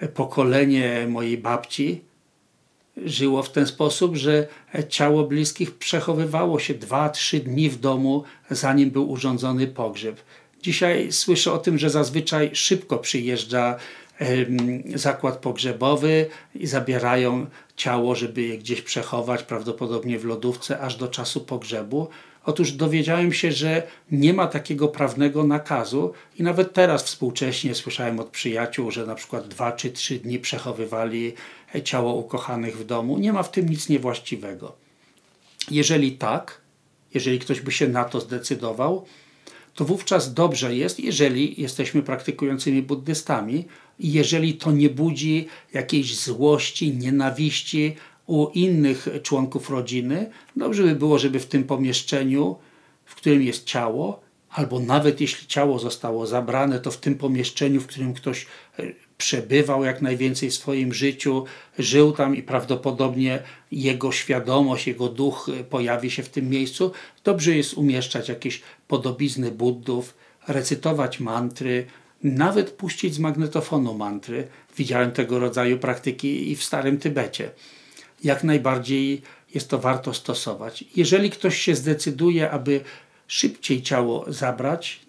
e, 0.00 0.08
pokolenie 0.08 1.06
mojej 1.08 1.38
babci 1.38 2.00
żyło 2.96 3.42
w 3.42 3.52
ten 3.52 3.66
sposób, 3.66 4.16
że 4.16 4.46
ciało 4.88 5.24
bliskich 5.24 5.74
przechowywało 5.74 6.58
się 6.58 6.74
2-3 6.74 7.40
dni 7.40 7.70
w 7.70 7.80
domu, 7.80 8.24
zanim 8.50 8.90
był 8.90 9.10
urządzony 9.10 9.66
pogrzeb. 9.66 10.20
Dzisiaj 10.62 11.12
słyszę 11.12 11.52
o 11.52 11.58
tym, 11.58 11.78
że 11.78 11.90
zazwyczaj 11.90 12.50
szybko 12.52 12.98
przyjeżdża 12.98 13.76
zakład 14.94 15.36
pogrzebowy 15.36 16.26
i 16.54 16.66
zabierają 16.66 17.46
ciało, 17.76 18.14
żeby 18.14 18.42
je 18.42 18.58
gdzieś 18.58 18.82
przechować, 18.82 19.42
prawdopodobnie 19.42 20.18
w 20.18 20.24
lodówce, 20.24 20.80
aż 20.80 20.96
do 20.96 21.08
czasu 21.08 21.40
pogrzebu. 21.40 22.08
Otóż 22.44 22.72
dowiedziałem 22.72 23.32
się, 23.32 23.52
że 23.52 23.82
nie 24.10 24.32
ma 24.32 24.46
takiego 24.46 24.88
prawnego 24.88 25.44
nakazu 25.44 26.12
i 26.38 26.42
nawet 26.42 26.72
teraz 26.72 27.02
współcześnie 27.02 27.74
słyszałem 27.74 28.20
od 28.20 28.28
przyjaciół, 28.28 28.90
że 28.90 29.06
na 29.06 29.14
przykład 29.14 29.48
dwa 29.48 29.72
czy 29.72 29.90
trzy 29.90 30.18
dni 30.18 30.38
przechowywali 30.38 31.34
ciało 31.84 32.14
ukochanych 32.14 32.78
w 32.78 32.84
domu. 32.84 33.18
Nie 33.18 33.32
ma 33.32 33.42
w 33.42 33.50
tym 33.50 33.68
nic 33.68 33.88
niewłaściwego. 33.88 34.76
Jeżeli 35.70 36.12
tak, 36.12 36.60
jeżeli 37.14 37.38
ktoś 37.38 37.60
by 37.60 37.72
się 37.72 37.88
na 37.88 38.04
to 38.04 38.20
zdecydował, 38.20 39.04
to 39.74 39.84
wówczas 39.84 40.34
dobrze 40.34 40.76
jest, 40.76 41.00
jeżeli 41.00 41.62
jesteśmy 41.62 42.02
praktykującymi 42.02 42.82
buddystami 42.82 43.64
jeżeli 44.00 44.54
to 44.54 44.72
nie 44.72 44.90
budzi 44.90 45.46
jakiejś 45.72 46.16
złości, 46.16 46.96
nienawiści 46.96 47.96
u 48.26 48.48
innych 48.48 49.08
członków 49.22 49.70
rodziny, 49.70 50.30
dobrze 50.56 50.82
by 50.82 50.94
było, 50.94 51.18
żeby 51.18 51.40
w 51.40 51.46
tym 51.46 51.64
pomieszczeniu, 51.64 52.56
w 53.04 53.14
którym 53.14 53.42
jest 53.42 53.64
ciało, 53.64 54.20
albo 54.50 54.80
nawet 54.80 55.20
jeśli 55.20 55.46
ciało 55.46 55.78
zostało 55.78 56.26
zabrane, 56.26 56.80
to 56.80 56.90
w 56.90 56.96
tym 56.96 57.14
pomieszczeniu, 57.14 57.80
w 57.80 57.86
którym 57.86 58.14
ktoś 58.14 58.46
e, 58.78 58.82
przebywał 59.18 59.84
jak 59.84 60.02
najwięcej 60.02 60.50
w 60.50 60.54
swoim 60.54 60.94
życiu, 60.94 61.44
żył 61.78 62.12
tam 62.12 62.36
i 62.36 62.42
prawdopodobnie 62.42 63.42
jego 63.72 64.12
świadomość, 64.12 64.86
jego 64.86 65.08
duch 65.08 65.50
e, 65.60 65.64
pojawi 65.64 66.10
się 66.10 66.22
w 66.22 66.28
tym 66.28 66.50
miejscu, 66.50 66.92
dobrze 67.24 67.56
jest 67.56 67.74
umieszczać 67.74 68.28
jakieś 68.28 68.62
podobizny 68.88 69.50
buddów, 69.50 70.14
recytować 70.48 71.20
mantry, 71.20 71.86
nawet 72.22 72.70
puścić 72.70 73.14
z 73.14 73.18
magnetofonu 73.18 73.94
mantry. 73.94 74.48
Widziałem 74.76 75.10
tego 75.10 75.38
rodzaju 75.38 75.78
praktyki 75.78 76.50
i 76.50 76.56
w 76.56 76.64
Starym 76.64 76.98
Tybecie. 76.98 77.50
Jak 78.24 78.44
najbardziej 78.44 79.22
jest 79.54 79.68
to 79.68 79.78
warto 79.78 80.14
stosować. 80.14 80.84
Jeżeli 80.96 81.30
ktoś 81.30 81.58
się 81.58 81.74
zdecyduje, 81.74 82.50
aby 82.50 82.80
szybciej 83.26 83.82
ciało 83.82 84.24
zabrać 84.32 85.00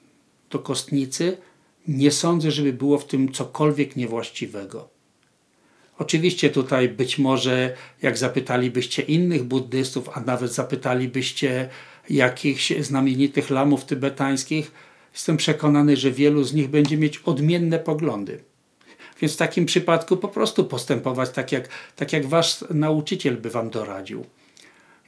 do 0.49 0.59
kostnicy, 0.59 1.37
nie 1.87 2.11
sądzę, 2.11 2.51
żeby 2.51 2.73
było 2.73 2.97
w 2.97 3.05
tym 3.05 3.31
cokolwiek 3.31 3.95
niewłaściwego. 3.95 4.89
Oczywiście 5.97 6.49
tutaj 6.49 6.89
być 6.89 7.17
może, 7.17 7.75
jak 8.01 8.17
zapytalibyście 8.17 9.01
innych 9.01 9.43
buddystów, 9.43 10.09
a 10.13 10.21
nawet 10.21 10.53
zapytalibyście 10.53 11.69
jakichś 12.09 12.73
znamienitych 12.79 13.49
lamów 13.49 13.85
tybetańskich, 13.85 14.71
jestem 15.13 15.37
przekonany, 15.37 15.97
że 15.97 16.11
wielu 16.11 16.43
z 16.43 16.53
nich 16.53 16.69
będzie 16.69 16.97
mieć 16.97 17.17
odmienne 17.17 17.79
poglądy. 17.79 18.43
Więc 19.21 19.33
w 19.33 19.37
takim 19.37 19.65
przypadku 19.65 20.17
po 20.17 20.27
prostu 20.27 20.65
postępować 20.65 21.29
tak 21.29 21.51
jak, 21.51 21.69
tak 21.95 22.13
jak 22.13 22.25
wasz 22.25 22.65
nauczyciel 22.69 23.37
by 23.37 23.49
wam 23.49 23.69
doradził. 23.69 24.25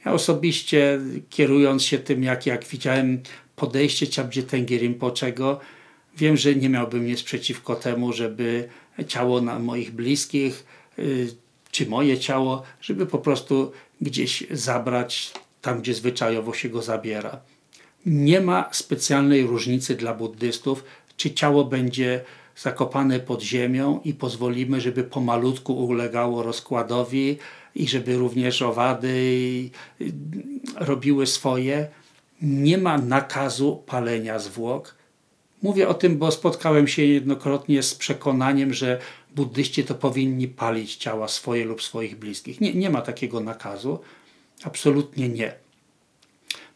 Ja 0.04 0.12
osobiście, 0.12 1.00
kierując 1.30 1.82
się 1.82 1.98
tym, 1.98 2.22
jak, 2.22 2.46
jak 2.46 2.64
widziałem 2.64 3.22
podejście 3.56 4.06
Chabdzie 4.06 4.42
Tengi 4.42 4.78
Rinpoczego, 4.78 5.60
wiem, 6.16 6.36
że 6.36 6.54
nie 6.54 6.68
miałbym 6.68 7.06
nic 7.06 7.22
przeciwko 7.22 7.74
temu, 7.74 8.12
żeby 8.12 8.68
ciało 9.06 9.40
na 9.40 9.58
moich 9.58 9.90
bliskich, 9.90 10.66
y, 10.98 11.34
czy 11.70 11.86
moje 11.86 12.18
ciało, 12.18 12.62
żeby 12.80 13.06
po 13.06 13.18
prostu 13.18 13.72
gdzieś 14.00 14.44
zabrać 14.50 15.32
tam, 15.60 15.80
gdzie 15.80 15.94
zwyczajowo 15.94 16.54
się 16.54 16.68
go 16.68 16.82
zabiera. 16.82 17.40
Nie 18.06 18.40
ma 18.40 18.68
specjalnej 18.72 19.46
różnicy 19.46 19.94
dla 19.94 20.14
buddystów, 20.14 20.84
czy 21.16 21.34
ciało 21.34 21.64
będzie 21.64 22.24
zakopane 22.56 23.20
pod 23.20 23.42
ziemią 23.42 24.00
i 24.04 24.14
pozwolimy, 24.14 24.80
żeby 24.80 25.04
pomalutku 25.04 25.84
ulegało 25.86 26.42
rozkładowi 26.42 27.38
i 27.74 27.88
żeby 27.88 28.16
również 28.16 28.62
owady 28.62 29.70
robiły 30.76 31.26
swoje. 31.26 31.88
Nie 32.42 32.78
ma 32.78 32.98
nakazu 32.98 33.82
palenia 33.86 34.38
zwłok. 34.38 34.94
Mówię 35.62 35.88
o 35.88 35.94
tym, 35.94 36.18
bo 36.18 36.30
spotkałem 36.30 36.88
się 36.88 37.04
jednokrotnie 37.04 37.82
z 37.82 37.94
przekonaniem, 37.94 38.74
że 38.74 38.98
buddyści 39.34 39.84
to 39.84 39.94
powinni 39.94 40.48
palić 40.48 40.96
ciała 40.96 41.28
swoje 41.28 41.64
lub 41.64 41.82
swoich 41.82 42.18
bliskich. 42.18 42.60
Nie, 42.60 42.74
nie 42.74 42.90
ma 42.90 43.02
takiego 43.02 43.40
nakazu. 43.40 43.98
Absolutnie 44.64 45.28
nie. 45.28 45.54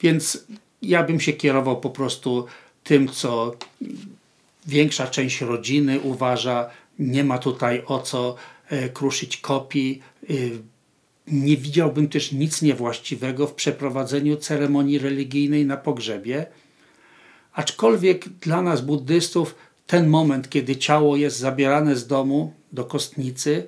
Więc 0.00 0.46
ja 0.82 1.02
bym 1.02 1.20
się 1.20 1.32
kierował 1.32 1.80
po 1.80 1.90
prostu 1.90 2.46
tym, 2.84 3.08
co 3.08 3.56
większa 4.66 5.06
część 5.06 5.40
rodziny 5.40 6.00
uważa. 6.00 6.70
Nie 6.98 7.24
ma 7.24 7.38
tutaj 7.38 7.82
o 7.86 7.98
co 7.98 8.34
e, 8.68 8.88
kruszyć 8.88 9.36
kopii. 9.36 10.02
E, 10.30 10.34
nie 11.26 11.56
widziałbym 11.56 12.08
też 12.08 12.32
nic 12.32 12.62
niewłaściwego 12.62 13.46
w 13.46 13.54
przeprowadzeniu 13.54 14.36
ceremonii 14.36 14.98
religijnej 14.98 15.66
na 15.66 15.76
pogrzebie. 15.76 16.46
Aczkolwiek 17.52 18.28
dla 18.28 18.62
nas, 18.62 18.80
buddystów, 18.80 19.54
ten 19.86 20.06
moment, 20.06 20.50
kiedy 20.50 20.76
ciało 20.76 21.16
jest 21.16 21.38
zabierane 21.38 21.96
z 21.96 22.06
domu 22.06 22.52
do 22.72 22.84
kostnicy, 22.84 23.66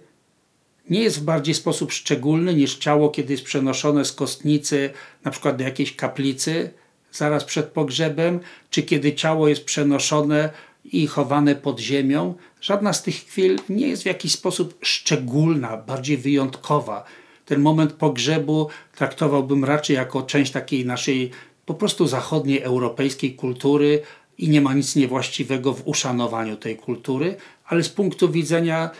nie 0.91 1.01
jest 1.01 1.21
w 1.21 1.25
bardziej 1.25 1.55
sposób 1.55 1.93
szczególny 1.93 2.55
niż 2.55 2.77
ciało, 2.77 3.11
kiedy 3.11 3.33
jest 3.33 3.45
przenoszone 3.45 4.05
z 4.05 4.13
kostnicy 4.13 4.91
na 5.25 5.31
przykład 5.31 5.57
do 5.57 5.65
jakiejś 5.65 5.97
kaplicy 5.97 6.71
zaraz 7.13 7.45
przed 7.45 7.67
pogrzebem, 7.67 8.41
czy 8.71 8.83
kiedy 8.83 9.15
ciało 9.15 9.49
jest 9.49 9.65
przenoszone 9.65 10.51
i 10.85 11.07
chowane 11.07 11.55
pod 11.55 11.81
ziemią, 11.81 12.35
żadna 12.61 12.93
z 12.93 13.03
tych 13.03 13.15
chwil 13.15 13.59
nie 13.69 13.89
jest 13.89 14.03
w 14.03 14.07
jakiś 14.07 14.33
sposób 14.33 14.79
szczególna, 14.83 15.77
bardziej 15.77 16.17
wyjątkowa. 16.17 17.05
Ten 17.45 17.61
moment 17.61 17.93
pogrzebu 17.93 18.69
traktowałbym 18.97 19.65
raczej 19.65 19.97
jako 19.97 20.23
część 20.23 20.53
takiej 20.53 20.87
naszej 20.87 21.31
po 21.67 21.75
prostu 21.75 22.07
zachodniej 22.07 22.63
europejskiej 22.63 23.35
kultury 23.35 24.03
i 24.39 24.49
nie 24.49 24.61
ma 24.61 24.75
nic 24.75 24.97
niewłaściwego 24.97 25.73
w 25.73 25.89
uszanowaniu 25.89 26.57
tej 26.57 26.77
kultury, 26.77 27.37
ale 27.65 27.83
z 27.83 27.89
punktu 27.89 28.29
widzenia 28.31 28.91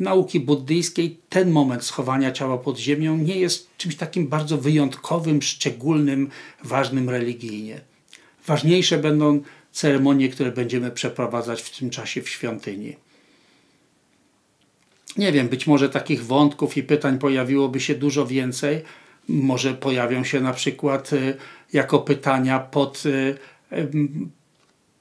nauki 0.00 0.40
buddyjskiej 0.40 1.18
ten 1.28 1.50
moment 1.50 1.84
schowania 1.84 2.32
ciała 2.32 2.58
pod 2.58 2.78
ziemią 2.78 3.16
nie 3.16 3.36
jest 3.36 3.76
czymś 3.76 3.96
takim 3.96 4.28
bardzo 4.28 4.58
wyjątkowym, 4.58 5.42
szczególnym, 5.42 6.30
ważnym 6.64 7.10
religijnie. 7.10 7.80
Ważniejsze 8.46 8.98
będą 8.98 9.42
ceremonie, 9.72 10.28
które 10.28 10.52
będziemy 10.52 10.90
przeprowadzać 10.90 11.62
w 11.62 11.78
tym 11.78 11.90
czasie 11.90 12.22
w 12.22 12.28
świątyni. 12.28 12.96
Nie 15.16 15.32
wiem, 15.32 15.48
być 15.48 15.66
może 15.66 15.88
takich 15.88 16.24
wątków 16.24 16.76
i 16.76 16.82
pytań 16.82 17.18
pojawiłoby 17.18 17.80
się 17.80 17.94
dużo 17.94 18.26
więcej. 18.26 18.82
Może 19.28 19.74
pojawią 19.74 20.24
się 20.24 20.40
na 20.40 20.52
przykład 20.52 21.12
y, 21.12 21.36
jako 21.72 21.98
pytania 21.98 22.58
pod, 22.58 23.06
y, 23.06 23.38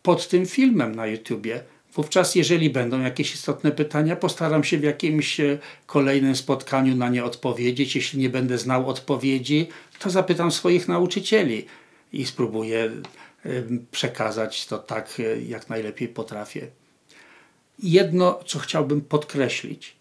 pod 0.01 0.27
tym 0.27 0.45
filmem 0.45 0.95
na 0.95 1.07
YouTubie. 1.07 1.63
Wówczas, 1.97 2.35
jeżeli 2.35 2.69
będą 2.69 3.01
jakieś 3.01 3.33
istotne 3.33 3.71
pytania, 3.71 4.15
postaram 4.15 4.63
się 4.63 4.77
w 4.77 4.83
jakimś 4.83 5.39
y, 5.39 5.59
kolejnym 5.85 6.35
spotkaniu 6.35 6.95
na 6.95 7.09
nie 7.09 7.23
odpowiedzieć. 7.23 7.95
Jeśli 7.95 8.19
nie 8.19 8.29
będę 8.29 8.57
znał 8.57 8.89
odpowiedzi, 8.89 9.67
to 9.99 10.09
zapytam 10.09 10.51
swoich 10.51 10.87
nauczycieli 10.87 11.65
i 12.13 12.25
spróbuję 12.25 12.91
przekazać 13.91 14.65
to 14.65 14.77
tak, 14.77 15.21
jak 15.47 15.69
najlepiej 15.69 16.07
potrafię. 16.07 16.67
Jedno, 17.79 18.39
co 18.45 18.59
chciałbym 18.59 19.01
podkreślić, 19.01 19.95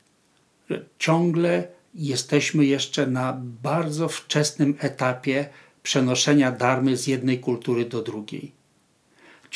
że 0.70 0.84
ciągle 0.98 1.68
jesteśmy 1.94 2.64
jeszcze 2.64 3.06
na 3.06 3.40
bardzo 3.62 4.08
wczesnym 4.08 4.74
etapie 4.78 5.48
przenoszenia 5.82 6.52
darmy 6.52 6.96
z 6.96 7.06
jednej 7.06 7.40
kultury 7.40 7.84
do 7.84 8.02
drugiej. 8.02 8.52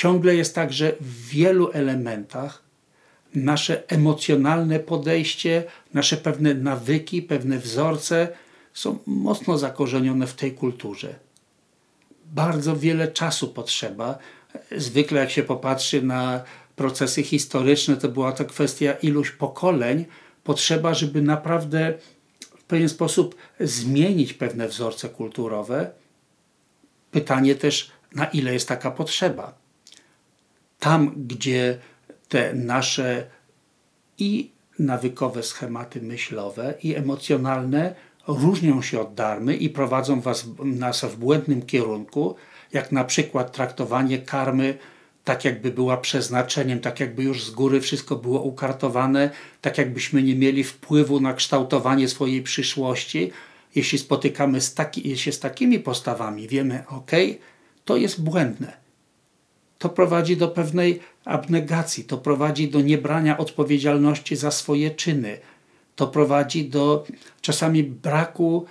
Ciągle 0.00 0.34
jest 0.34 0.54
tak, 0.54 0.72
że 0.72 0.92
w 1.00 1.28
wielu 1.28 1.70
elementach 1.72 2.62
nasze 3.34 3.88
emocjonalne 3.88 4.78
podejście, 4.78 5.64
nasze 5.94 6.16
pewne 6.16 6.54
nawyki, 6.54 7.22
pewne 7.22 7.58
wzorce 7.58 8.28
są 8.74 8.98
mocno 9.06 9.58
zakorzenione 9.58 10.26
w 10.26 10.34
tej 10.34 10.52
kulturze. 10.52 11.14
Bardzo 12.24 12.76
wiele 12.76 13.08
czasu 13.08 13.48
potrzeba. 13.48 14.18
Zwykle, 14.76 15.20
jak 15.20 15.30
się 15.30 15.42
popatrzy 15.42 16.02
na 16.02 16.44
procesy 16.76 17.22
historyczne, 17.22 17.96
to 17.96 18.08
była 18.08 18.32
to 18.32 18.44
kwestia 18.44 18.92
iluś 18.92 19.30
pokoleń, 19.30 20.04
potrzeba, 20.44 20.94
żeby 20.94 21.22
naprawdę 21.22 21.94
w 22.58 22.64
pewien 22.64 22.88
sposób 22.88 23.34
zmienić 23.60 24.34
pewne 24.34 24.68
wzorce 24.68 25.08
kulturowe. 25.08 25.90
Pytanie 27.10 27.54
też, 27.54 27.90
na 28.14 28.24
ile 28.24 28.52
jest 28.52 28.68
taka 28.68 28.90
potrzeba. 28.90 29.59
Tam, 30.80 31.26
gdzie 31.26 31.78
te 32.28 32.54
nasze 32.54 33.26
i 34.18 34.50
nawykowe 34.78 35.42
schematy 35.42 36.02
myślowe 36.02 36.74
i 36.82 36.94
emocjonalne 36.94 37.94
różnią 38.28 38.82
się 38.82 39.00
od 39.00 39.14
darmy 39.14 39.56
i 39.56 39.70
prowadzą 39.70 40.20
was, 40.20 40.46
nas 40.64 41.04
w 41.04 41.16
błędnym 41.16 41.62
kierunku, 41.62 42.34
jak 42.72 42.92
na 42.92 43.04
przykład 43.04 43.52
traktowanie 43.52 44.18
karmy 44.18 44.78
tak 45.24 45.44
jakby 45.44 45.70
była 45.70 45.96
przeznaczeniem, 45.96 46.80
tak 46.80 47.00
jakby 47.00 47.22
już 47.22 47.44
z 47.44 47.50
góry 47.50 47.80
wszystko 47.80 48.16
było 48.16 48.42
ukartowane, 48.42 49.30
tak 49.60 49.78
jakbyśmy 49.78 50.22
nie 50.22 50.34
mieli 50.34 50.64
wpływu 50.64 51.20
na 51.20 51.34
kształtowanie 51.34 52.08
swojej 52.08 52.42
przyszłości. 52.42 53.30
Jeśli 53.74 53.98
spotykamy 53.98 54.60
z 54.60 54.74
taki, 54.74 55.16
się 55.16 55.32
z 55.32 55.40
takimi 55.40 55.78
postawami, 55.78 56.48
wiemy, 56.48 56.84
ok, 56.88 57.10
to 57.84 57.96
jest 57.96 58.22
błędne. 58.22 58.79
To 59.80 59.88
prowadzi 59.88 60.36
do 60.36 60.48
pewnej 60.48 61.00
abnegacji, 61.24 62.04
to 62.04 62.18
prowadzi 62.18 62.68
do 62.68 62.80
niebrania 62.80 63.38
odpowiedzialności 63.38 64.36
za 64.36 64.50
swoje 64.50 64.90
czyny, 64.90 65.38
to 65.96 66.06
prowadzi 66.06 66.68
do 66.68 67.06
czasami 67.40 67.82
braku 67.82 68.66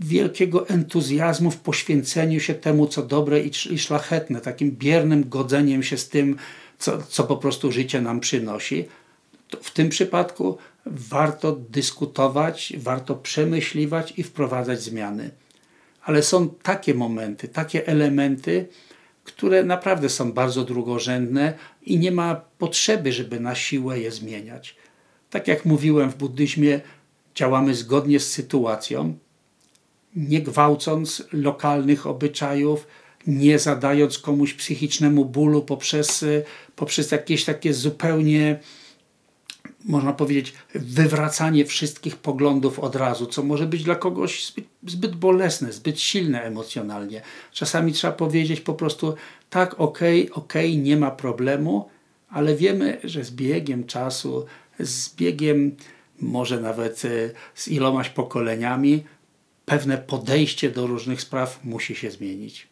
wielkiego 0.00 0.68
entuzjazmu 0.68 1.50
w 1.50 1.56
poświęceniu 1.56 2.40
się 2.40 2.54
temu, 2.54 2.86
co 2.86 3.02
dobre 3.02 3.40
i, 3.40 3.78
szlachetne, 3.78 4.40
takim 4.40 4.70
biernym 4.70 5.28
godzeniem 5.28 5.82
się 5.82 5.96
z 5.98 6.08
tym, 6.08 6.36
co, 6.78 7.02
co 7.02 7.24
po 7.24 7.36
prostu 7.36 7.72
życie 7.72 8.00
nam 8.00 8.20
przynosi. 8.20 8.84
W 9.62 9.70
tym 9.70 9.88
przypadku 9.88 10.58
warto 10.86 11.52
dyskutować, 11.52 12.72
warto 12.76 13.14
przemyśliwać 13.14 14.14
i 14.16 14.22
wprowadzać 14.22 14.82
zmiany. 14.82 15.30
Ale 16.02 16.22
są 16.22 16.48
takie 16.48 16.94
momenty, 16.94 17.48
takie 17.48 17.86
elementy, 17.86 18.68
które 19.24 19.64
naprawdę 19.64 20.08
są 20.08 20.32
bardzo 20.32 20.64
drugorzędne 20.64 21.54
i 21.82 21.98
nie 21.98 22.12
ma 22.12 22.34
potrzeby, 22.58 23.12
żeby 23.12 23.40
na 23.40 23.54
siłę 23.54 24.00
je 24.00 24.10
zmieniać. 24.10 24.76
Tak 25.30 25.48
jak 25.48 25.64
mówiłem 25.64 26.10
w 26.10 26.16
buddyzmie, 26.16 26.80
działamy 27.34 27.74
zgodnie 27.74 28.20
z 28.20 28.32
sytuacją, 28.32 29.18
nie 30.16 30.42
gwałcąc 30.42 31.22
lokalnych 31.32 32.06
obyczajów, 32.06 32.86
nie 33.26 33.58
zadając 33.58 34.18
komuś 34.18 34.54
psychicznemu 34.54 35.24
bólu 35.24 35.62
poprzez, 35.62 36.24
poprzez 36.76 37.10
jakieś 37.10 37.44
takie 37.44 37.74
zupełnie, 37.74 38.58
można 39.84 40.12
powiedzieć, 40.12 40.54
wywracanie 40.74 41.64
wszystkich 41.64 42.16
poglądów 42.16 42.78
od 42.78 42.96
razu, 42.96 43.26
co 43.26 43.42
może 43.42 43.66
być 43.66 43.84
dla 43.84 43.94
kogoś 43.94 44.46
zbyt, 44.46 44.64
zbyt 44.86 45.16
bolesne, 45.16 45.72
zbyt 45.72 46.00
silne 46.00 46.42
emocjonalnie. 46.42 47.22
Czasami 47.52 47.92
trzeba 47.92 48.12
powiedzieć 48.12 48.60
po 48.60 48.74
prostu 48.74 49.14
tak, 49.50 49.80
okej, 49.80 50.30
okay, 50.30 50.44
okej, 50.44 50.78
nie 50.78 50.96
ma 50.96 51.10
problemu, 51.10 51.88
ale 52.28 52.56
wiemy, 52.56 53.00
że 53.04 53.24
z 53.24 53.30
biegiem 53.30 53.84
czasu, 53.84 54.46
z 54.80 55.14
biegiem 55.14 55.76
może 56.20 56.60
nawet 56.60 57.04
e, 57.04 57.08
z 57.54 57.68
ilomaś 57.68 58.08
pokoleniami, 58.10 59.04
pewne 59.66 59.98
podejście 59.98 60.70
do 60.70 60.86
różnych 60.86 61.20
spraw 61.20 61.64
musi 61.64 61.94
się 61.94 62.10
zmienić. 62.10 62.68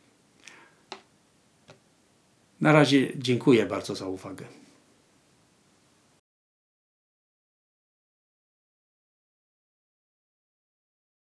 Na 2.61 2.72
razie 2.72 3.12
dziękuję 3.16 3.66
bardzo 3.66 3.95
za 3.95 4.07
uwagę. 4.07 4.59